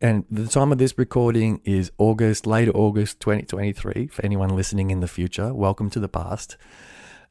[0.00, 4.06] And the time of this recording is August, late August 2023.
[4.06, 6.56] For anyone listening in the future, welcome to the past.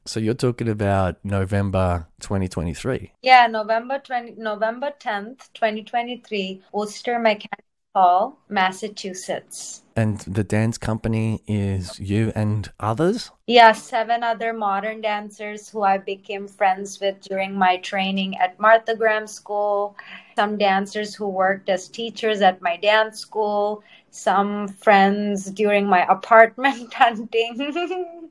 [0.08, 3.12] So you're talking about November 2023.
[3.22, 9.84] Yeah, November 20 November 10th, 2023, Worcester Mechanic Hall, Massachusetts.
[9.98, 13.32] And the dance company is you and others?
[13.48, 18.96] Yeah, seven other modern dancers who I became friends with during my training at Martha
[18.96, 19.98] Graham School.
[20.38, 23.84] Some dancers who worked as teachers at my dance school.
[24.12, 28.30] Some friends during my apartment hunting.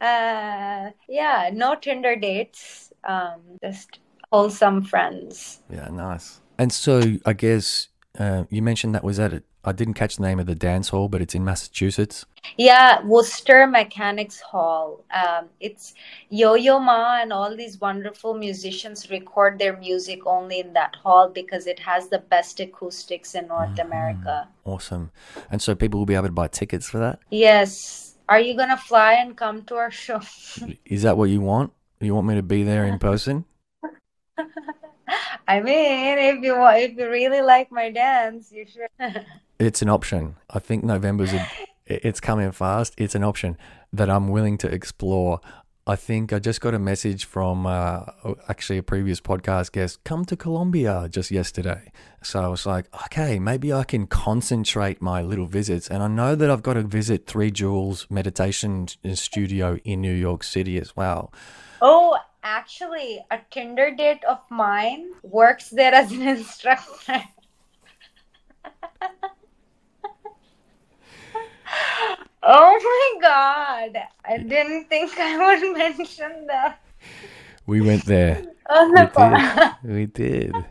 [0.00, 2.92] Uh, yeah, no Tinder dates.
[3.04, 3.98] Um, just
[4.32, 5.60] wholesome friends.
[5.68, 6.40] Yeah, nice.
[6.58, 9.44] And so I guess uh, you mentioned that was at it.
[9.62, 12.24] I didn't catch the name of the dance hall, but it's in Massachusetts.
[12.56, 15.04] Yeah, Worcester Mechanics Hall.
[15.12, 15.92] Um, it's
[16.30, 21.28] Yo Yo Ma and all these wonderful musicians record their music only in that hall
[21.28, 23.80] because it has the best acoustics in North Mm-hmm.
[23.80, 24.48] America.
[24.64, 25.10] Awesome.
[25.50, 27.20] And so people will be able to buy tickets for that.
[27.30, 28.09] Yes.
[28.30, 30.20] Are you gonna fly and come to our show?
[30.86, 31.72] Is that what you want?
[32.00, 33.44] You want me to be there in person?
[35.48, 38.88] I mean, if you want, if you really like my dance, you should.
[39.58, 40.36] It's an option.
[40.48, 41.46] I think November's a,
[41.84, 42.94] it's coming fast.
[42.96, 43.58] It's an option
[43.92, 45.40] that I'm willing to explore.
[45.90, 48.04] I think I just got a message from uh,
[48.48, 51.90] actually a previous podcast guest, come to Colombia just yesterday.
[52.22, 55.90] So I was like, okay, maybe I can concentrate my little visits.
[55.90, 60.44] And I know that I've got to visit Three Jewels Meditation Studio in New York
[60.44, 61.32] City as well.
[61.82, 67.24] Oh, actually, a Tinder date of mine works there as an instructor.
[72.42, 74.02] Oh my God.
[74.24, 76.80] I didn't think I would mention that
[77.66, 78.42] We went there.
[78.70, 79.76] on We the pod.
[79.82, 79.92] did.
[79.92, 80.54] We did.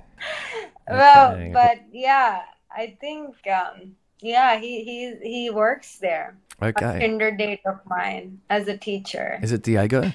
[0.89, 1.51] Well, Okay.
[1.53, 2.41] but yeah,
[2.75, 6.35] I think um yeah, he he he works there.
[6.61, 6.99] A Okay.
[6.99, 9.39] Tinder date of mine as a teacher.
[9.41, 10.11] Is it Diego?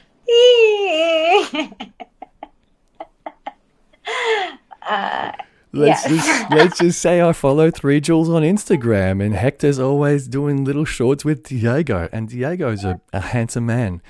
[4.82, 5.32] uh,
[5.74, 6.16] Let's Yeah.
[6.16, 10.84] just let's just say I follow Three Jewels on Instagram, and Hector's always doing little
[10.84, 14.00] shorts with Diego, and Diego's a, a handsome man.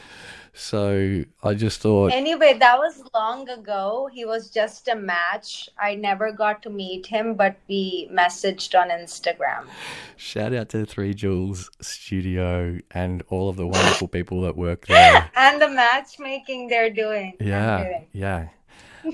[0.57, 4.09] So I just thought, anyway, that was long ago.
[4.13, 5.69] He was just a match.
[5.81, 9.67] I never got to meet him, but we messaged on Instagram.
[10.17, 14.87] shout out to the Three Jewels Studio and all of the wonderful people that work
[14.87, 15.29] there.
[15.37, 17.33] And the matchmaking they're doing.
[17.41, 18.07] Yeah, doing.
[18.13, 18.49] yeah.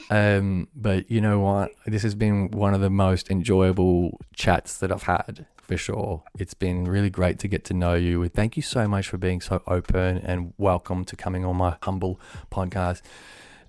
[0.09, 1.73] Um, but you know what?
[1.87, 6.25] This has been one of the most enjoyable chats that I've had for sure.
[6.39, 8.29] It's been really great to get to know you.
[8.29, 12.21] Thank you so much for being so open and welcome to coming on my humble
[12.51, 13.03] podcast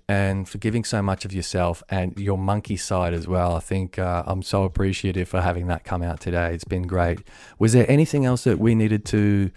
[0.08, 3.54] and for giving so much of yourself and your monkey side as well.
[3.54, 6.52] I think uh, I'm so appreciative for having that come out today.
[6.52, 7.20] It's been great.
[7.58, 9.50] Was there anything else that we needed to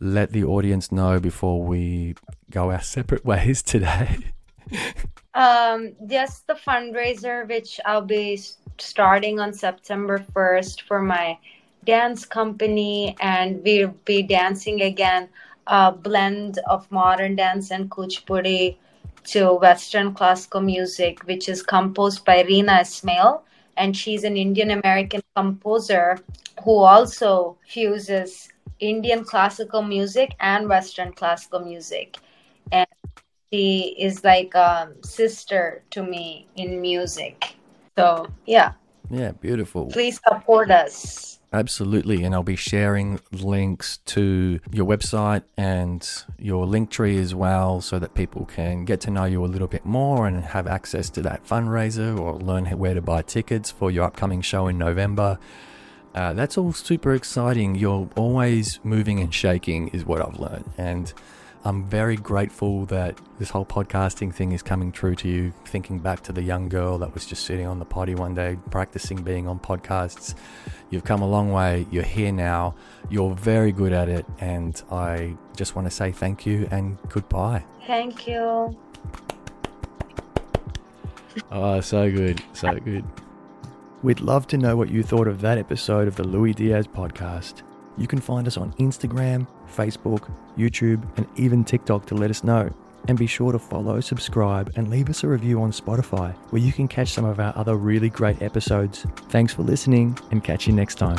[0.00, 2.16] let the audience know before we
[2.50, 4.18] go our separate ways today?
[5.34, 8.40] Um, just the fundraiser, which I'll be
[8.78, 11.38] starting on September 1st for my
[11.84, 15.28] dance company, and we'll be dancing again
[15.66, 18.76] a blend of modern dance and kuchipudi
[19.24, 23.42] to Western classical music, which is composed by Reena Esmail,
[23.76, 26.18] and she's an Indian American composer
[26.64, 28.48] who also fuses
[28.80, 32.18] Indian classical music and Western classical music.
[32.70, 32.86] And
[33.52, 37.54] she is like a sister to me in music.
[37.98, 38.72] So, yeah,
[39.10, 39.86] Yeah, beautiful.
[39.86, 41.38] please support us.
[41.52, 42.24] Absolutely.
[42.24, 46.08] And I'll be sharing links to your website and
[46.38, 49.68] your link tree as well so that people can get to know you a little
[49.68, 53.90] bit more and have access to that fundraiser or learn where to buy tickets for
[53.90, 55.38] your upcoming show in November.
[56.14, 57.74] Uh, that's all super exciting.
[57.74, 60.70] You're always moving and shaking, is what I've learned.
[60.78, 61.12] And
[61.64, 65.52] I'm very grateful that this whole podcasting thing is coming true to you.
[65.64, 68.58] Thinking back to the young girl that was just sitting on the potty one day,
[68.72, 70.34] practicing being on podcasts.
[70.90, 71.86] You've come a long way.
[71.92, 72.74] You're here now.
[73.10, 74.26] You're very good at it.
[74.40, 77.64] And I just want to say thank you and goodbye.
[77.86, 78.76] Thank you.
[81.52, 82.42] Oh, so good.
[82.54, 83.04] So good.
[84.02, 87.62] We'd love to know what you thought of that episode of the Lui Diaz podcast.
[87.96, 92.70] You can find us on Instagram, Facebook, YouTube, and even TikTok to let us know.
[93.08, 96.72] And be sure to follow, subscribe, and leave us a review on Spotify where you
[96.72, 99.06] can catch some of our other really great episodes.
[99.28, 101.18] Thanks for listening and catch you next time.